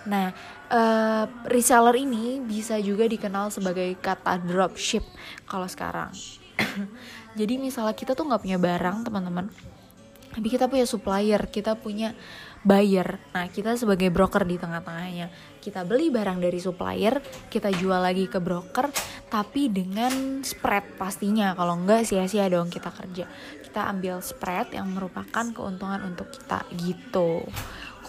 Nah, 0.08 0.32
uh, 0.72 1.24
reseller 1.46 1.94
ini 2.00 2.40
bisa 2.42 2.80
juga 2.80 3.06
dikenal 3.06 3.52
sebagai 3.54 3.94
kata 4.00 4.40
dropship 4.42 5.04
kalau 5.46 5.68
sekarang. 5.68 6.10
Jadi 7.38 7.54
misalnya 7.56 7.94
kita 7.94 8.12
tuh 8.18 8.26
nggak 8.26 8.42
punya 8.42 8.58
barang 8.58 9.06
teman-teman, 9.06 9.46
tapi 10.38 10.54
kita 10.54 10.70
punya 10.70 10.86
supplier, 10.86 11.50
kita 11.50 11.74
punya 11.74 12.12
buyer. 12.62 13.18
Nah, 13.34 13.50
kita 13.50 13.74
sebagai 13.74 14.12
broker 14.12 14.44
di 14.44 14.54
tengah-tengahnya. 14.54 15.32
Kita 15.58 15.82
beli 15.82 16.14
barang 16.14 16.38
dari 16.38 16.62
supplier, 16.62 17.18
kita 17.50 17.72
jual 17.74 17.98
lagi 17.98 18.30
ke 18.30 18.38
broker, 18.38 18.92
tapi 19.26 19.66
dengan 19.66 20.44
spread 20.46 20.94
pastinya. 20.94 21.58
Kalau 21.58 21.74
enggak 21.74 22.06
sia-sia 22.06 22.46
dong 22.46 22.70
kita 22.70 22.92
kerja. 22.92 23.26
Kita 23.66 23.90
ambil 23.90 24.22
spread 24.22 24.78
yang 24.78 24.94
merupakan 24.94 25.44
keuntungan 25.50 26.06
untuk 26.06 26.30
kita 26.30 26.62
gitu 26.76 27.42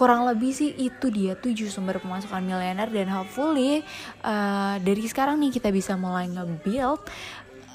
kurang 0.00 0.24
lebih 0.24 0.48
sih 0.48 0.72
itu 0.80 1.12
dia 1.12 1.36
tujuh 1.36 1.68
sumber 1.68 2.00
pemasukan 2.00 2.40
miliuner 2.40 2.88
dan 2.88 3.12
hopefully 3.12 3.84
uh, 4.24 4.80
dari 4.80 5.04
sekarang 5.04 5.36
nih 5.44 5.60
kita 5.60 5.68
bisa 5.68 5.92
mulai 6.00 6.24
nge-build 6.24 7.04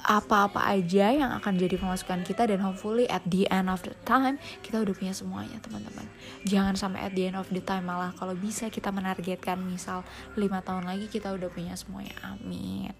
apa-apa 0.06 0.62
aja 0.70 1.10
yang 1.10 1.34
akan 1.42 1.58
jadi 1.58 1.74
pemasukan 1.82 2.22
kita 2.22 2.46
dan 2.46 2.62
hopefully 2.62 3.10
at 3.10 3.26
the 3.26 3.42
end 3.50 3.66
of 3.66 3.82
the 3.82 3.90
time 4.06 4.38
kita 4.62 4.78
udah 4.78 4.94
punya 4.94 5.10
semuanya 5.10 5.58
teman-teman. 5.58 6.06
Jangan 6.46 6.78
sampai 6.78 7.10
at 7.10 7.12
the 7.18 7.26
end 7.26 7.34
of 7.34 7.50
the 7.50 7.58
time 7.58 7.90
malah 7.90 8.14
kalau 8.14 8.38
bisa 8.38 8.70
kita 8.70 8.94
menargetkan 8.94 9.58
misal 9.58 10.06
lima 10.38 10.62
tahun 10.62 10.86
lagi 10.86 11.10
kita 11.10 11.34
udah 11.34 11.50
punya 11.50 11.74
semuanya. 11.74 12.14
Amin. 12.22 12.94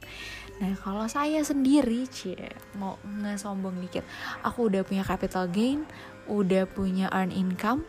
Nah 0.59 0.75
kalau 0.83 1.07
saya 1.07 1.39
sendiri 1.47 2.11
cie 2.11 2.51
mau 2.75 2.99
nggak 3.07 3.39
sombong 3.39 3.79
dikit. 3.79 4.03
Aku 4.43 4.67
udah 4.67 4.83
punya 4.83 5.07
capital 5.07 5.47
gain 5.47 5.87
udah 6.27 6.69
punya 6.69 7.11
earn 7.11 7.33
income 7.33 7.87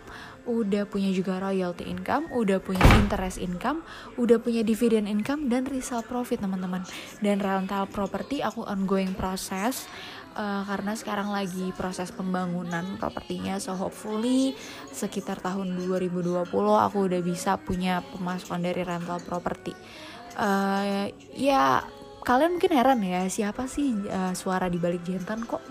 udah 0.47 0.87
punya 0.87 1.11
juga 1.11 1.43
royalty 1.43 1.83
income, 1.91 2.31
udah 2.31 2.63
punya 2.63 2.79
interest 3.03 3.35
income, 3.35 3.83
udah 4.15 4.39
punya 4.39 4.63
dividend 4.63 5.11
income 5.11 5.51
dan 5.51 5.67
resale 5.67 6.07
profit 6.07 6.39
teman-teman. 6.39 6.87
Dan 7.19 7.43
rental 7.43 7.83
property 7.91 8.39
aku 8.39 8.63
ongoing 8.63 9.11
proses 9.11 9.91
uh, 10.37 10.63
karena 10.63 10.93
sekarang 10.93 11.33
lagi 11.33 11.73
proses 11.73 12.13
pembangunan 12.13 12.95
propertinya 13.01 13.57
so 13.57 13.73
hopefully 13.73 14.53
sekitar 14.93 15.41
tahun 15.41 15.73
2020 15.81 16.45
aku 16.53 16.97
udah 17.09 17.21
bisa 17.25 17.57
punya 17.57 18.05
pemasukan 18.13 18.61
dari 18.61 18.85
rental 18.85 19.19
property 19.25 19.73
uh, 20.37 21.09
ya 21.33 21.81
kalian 22.27 22.59
mungkin 22.59 22.75
heran 22.75 22.99
ya 23.07 23.23
siapa 23.31 23.71
sih 23.71 23.95
uh, 24.11 24.35
suara 24.35 24.67
di 24.67 24.75
balik 24.75 25.07
jantan 25.07 25.47
kok 25.47 25.63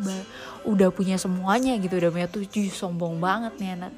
udah 0.65 0.89
punya 0.89 1.21
semuanya 1.21 1.77
gitu 1.77 2.01
udah 2.01 2.09
punya 2.09 2.29
tujuh 2.33 2.73
sombong 2.73 3.21
banget 3.21 3.53
nih 3.61 3.77
anak. 3.77 3.93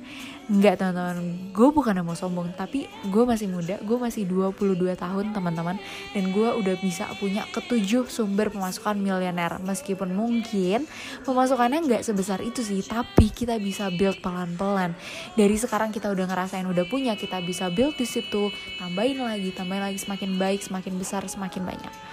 Enggak 0.49 0.81
teman-teman, 0.81 1.53
gue 1.53 1.68
bukan 1.77 2.01
mau 2.01 2.16
sombong 2.16 2.49
Tapi 2.57 2.88
gue 3.12 3.25
masih 3.29 3.53
muda, 3.53 3.77
gue 3.85 3.99
masih 4.01 4.25
22 4.25 4.81
tahun 4.97 5.37
teman-teman 5.37 5.77
Dan 6.16 6.33
gue 6.33 6.49
udah 6.57 6.73
bisa 6.81 7.05
punya 7.21 7.44
ketujuh 7.53 8.09
sumber 8.09 8.49
pemasukan 8.49 8.97
miliuner 8.97 9.61
Meskipun 9.61 10.09
mungkin 10.16 10.88
pemasukannya 11.29 11.85
nggak 11.85 12.01
sebesar 12.01 12.40
itu 12.40 12.64
sih 12.64 12.81
Tapi 12.81 13.29
kita 13.29 13.61
bisa 13.61 13.92
build 13.92 14.25
pelan-pelan. 14.25 14.97
Dari 15.37 15.57
sekarang 15.61 15.92
kita 15.92 16.09
udah 16.16 16.25
ngerasain 16.25 16.64
udah 16.64 16.88
punya 16.88 17.12
Kita 17.12 17.44
bisa 17.44 17.68
build 17.68 18.01
di 18.01 18.09
situ 18.09 18.49
Tambahin 18.81 19.21
lagi, 19.21 19.53
tambahin 19.53 19.85
lagi 19.85 20.01
semakin 20.01 20.40
baik, 20.40 20.64
semakin 20.64 20.97
besar, 20.97 21.29
semakin 21.29 21.61
banyak 21.61 22.08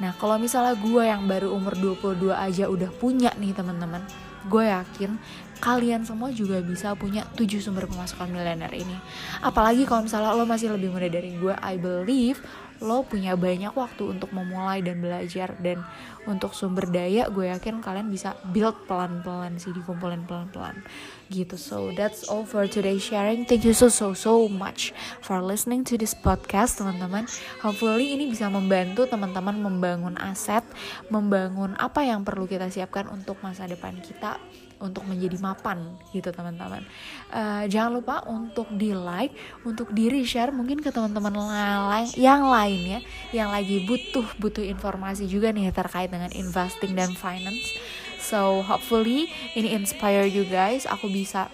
Nah 0.00 0.16
kalau 0.16 0.40
misalnya 0.40 0.74
gue 0.80 1.02
yang 1.04 1.28
baru 1.28 1.52
umur 1.52 1.76
22 1.76 2.32
aja 2.32 2.66
udah 2.66 2.90
punya 2.96 3.30
nih 3.36 3.52
teman-teman 3.52 4.02
gue 4.48 4.64
yakin 4.64 5.20
kalian 5.60 6.08
semua 6.08 6.32
juga 6.32 6.64
bisa 6.64 6.96
punya 6.96 7.28
tujuh 7.36 7.60
sumber 7.60 7.84
pemasukan 7.84 8.32
miliuner 8.32 8.72
ini. 8.72 8.96
Apalagi 9.44 9.84
kalau 9.84 10.08
misalnya 10.08 10.32
lo 10.32 10.48
masih 10.48 10.72
lebih 10.72 10.88
muda 10.88 11.12
dari 11.12 11.36
gue, 11.36 11.52
I 11.60 11.76
believe 11.76 12.40
lo 12.80 13.04
punya 13.04 13.36
banyak 13.36 13.76
waktu 13.76 14.16
untuk 14.16 14.32
memulai 14.32 14.80
dan 14.80 15.04
belajar 15.04 15.52
dan 15.60 15.84
untuk 16.24 16.56
sumber 16.56 16.88
daya 16.88 17.28
gue 17.28 17.52
yakin 17.52 17.84
kalian 17.84 18.08
bisa 18.08 18.32
build 18.56 18.88
pelan-pelan 18.88 19.60
sih 19.60 19.68
dikumpulin 19.76 20.24
pelan-pelan 20.24 20.80
gitu. 21.30 21.54
So 21.54 21.94
that's 21.94 22.26
all 22.26 22.42
for 22.42 22.66
today 22.66 22.98
sharing. 22.98 23.46
Thank 23.46 23.62
you 23.62 23.72
so 23.72 23.86
so 23.86 24.12
so 24.12 24.50
much 24.50 24.90
for 25.22 25.38
listening 25.38 25.86
to 25.88 25.94
this 25.94 26.12
podcast 26.12 26.82
teman-teman. 26.82 27.30
Hopefully 27.62 28.12
ini 28.18 28.26
bisa 28.28 28.50
membantu 28.50 29.06
teman-teman 29.06 29.54
membangun 29.54 30.18
aset 30.18 30.66
membangun 31.08 31.78
apa 31.78 32.02
yang 32.02 32.26
perlu 32.26 32.50
kita 32.50 32.66
siapkan 32.68 33.06
untuk 33.08 33.38
masa 33.40 33.70
depan 33.70 33.94
kita 34.02 34.42
untuk 34.80 35.04
menjadi 35.04 35.36
mapan 35.38 35.94
gitu 36.10 36.32
teman-teman. 36.32 36.82
Uh, 37.28 37.68
jangan 37.68 38.00
lupa 38.00 38.24
untuk 38.26 38.66
di 38.74 38.96
like 38.96 39.36
untuk 39.62 39.92
di 39.92 40.24
share 40.24 40.50
mungkin 40.50 40.80
ke 40.80 40.88
teman-teman 40.90 41.36
yang 42.16 42.48
lain 42.48 42.80
ya 42.82 43.00
yang 43.30 43.48
lagi 43.52 43.84
butuh 43.84 44.24
butuh 44.40 44.64
informasi 44.64 45.28
juga 45.28 45.52
nih 45.52 45.70
terkait 45.70 46.08
dengan 46.08 46.32
investing 46.32 46.96
dan 46.96 47.12
finance 47.12 47.76
so 48.30 48.62
hopefully 48.62 49.26
ini 49.58 49.74
inspire 49.74 50.22
you 50.22 50.46
guys 50.46 50.86
aku 50.86 51.10
bisa 51.10 51.50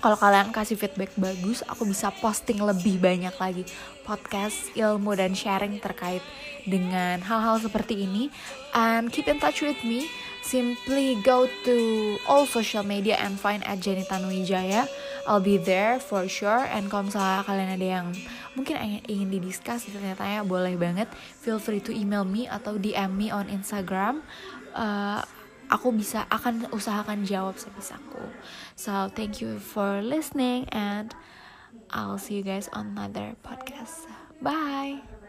kalau 0.00 0.16
kalian 0.16 0.48
kasih 0.48 0.80
feedback 0.80 1.12
bagus, 1.20 1.60
aku 1.68 1.84
bisa 1.84 2.08
posting 2.24 2.56
lebih 2.56 2.96
banyak 2.96 3.36
lagi 3.36 3.68
podcast, 4.00 4.72
ilmu, 4.72 5.12
dan 5.12 5.36
sharing 5.36 5.76
terkait 5.76 6.24
dengan 6.64 7.20
hal-hal 7.20 7.60
seperti 7.60 8.08
ini. 8.08 8.32
And 8.72 9.12
keep 9.12 9.28
in 9.28 9.36
touch 9.36 9.60
with 9.60 9.76
me 9.84 10.08
simply 10.40 11.20
go 11.20 11.44
to 11.68 11.76
all 12.24 12.48
social 12.48 12.80
media 12.80 13.20
and 13.20 13.36
find 13.36 13.60
at 13.68 13.84
Jenny 13.84 14.08
Tanuwijaya. 14.08 14.88
I'll 15.28 15.44
be 15.44 15.60
there 15.60 16.00
for 16.00 16.24
sure. 16.32 16.64
And 16.64 16.88
kalau 16.88 17.12
misalnya 17.12 17.44
kalian 17.44 17.70
ada 17.76 17.86
yang 18.00 18.06
mungkin 18.56 19.04
ingin 19.04 19.28
didiskus 19.28 19.84
ternyata 19.84 20.24
ya 20.24 20.40
boleh 20.48 20.80
banget. 20.80 21.12
Feel 21.44 21.60
free 21.60 21.84
to 21.84 21.92
email 21.92 22.24
me 22.24 22.48
atau 22.48 22.80
DM 22.80 23.12
me 23.20 23.28
on 23.28 23.52
Instagram. 23.52 24.24
Uh, 24.72 25.20
aku 25.70 25.94
bisa 25.94 26.26
akan 26.28 26.66
usahakan 26.74 27.22
jawab 27.22 27.56
sebisaku. 27.56 28.26
So 28.74 29.08
thank 29.14 29.38
you 29.38 29.62
for 29.62 30.02
listening 30.02 30.66
and 30.74 31.14
I'll 31.94 32.18
see 32.18 32.42
you 32.42 32.44
guys 32.44 32.66
on 32.74 32.98
another 32.98 33.38
podcast. 33.46 34.10
Bye. 34.42 35.19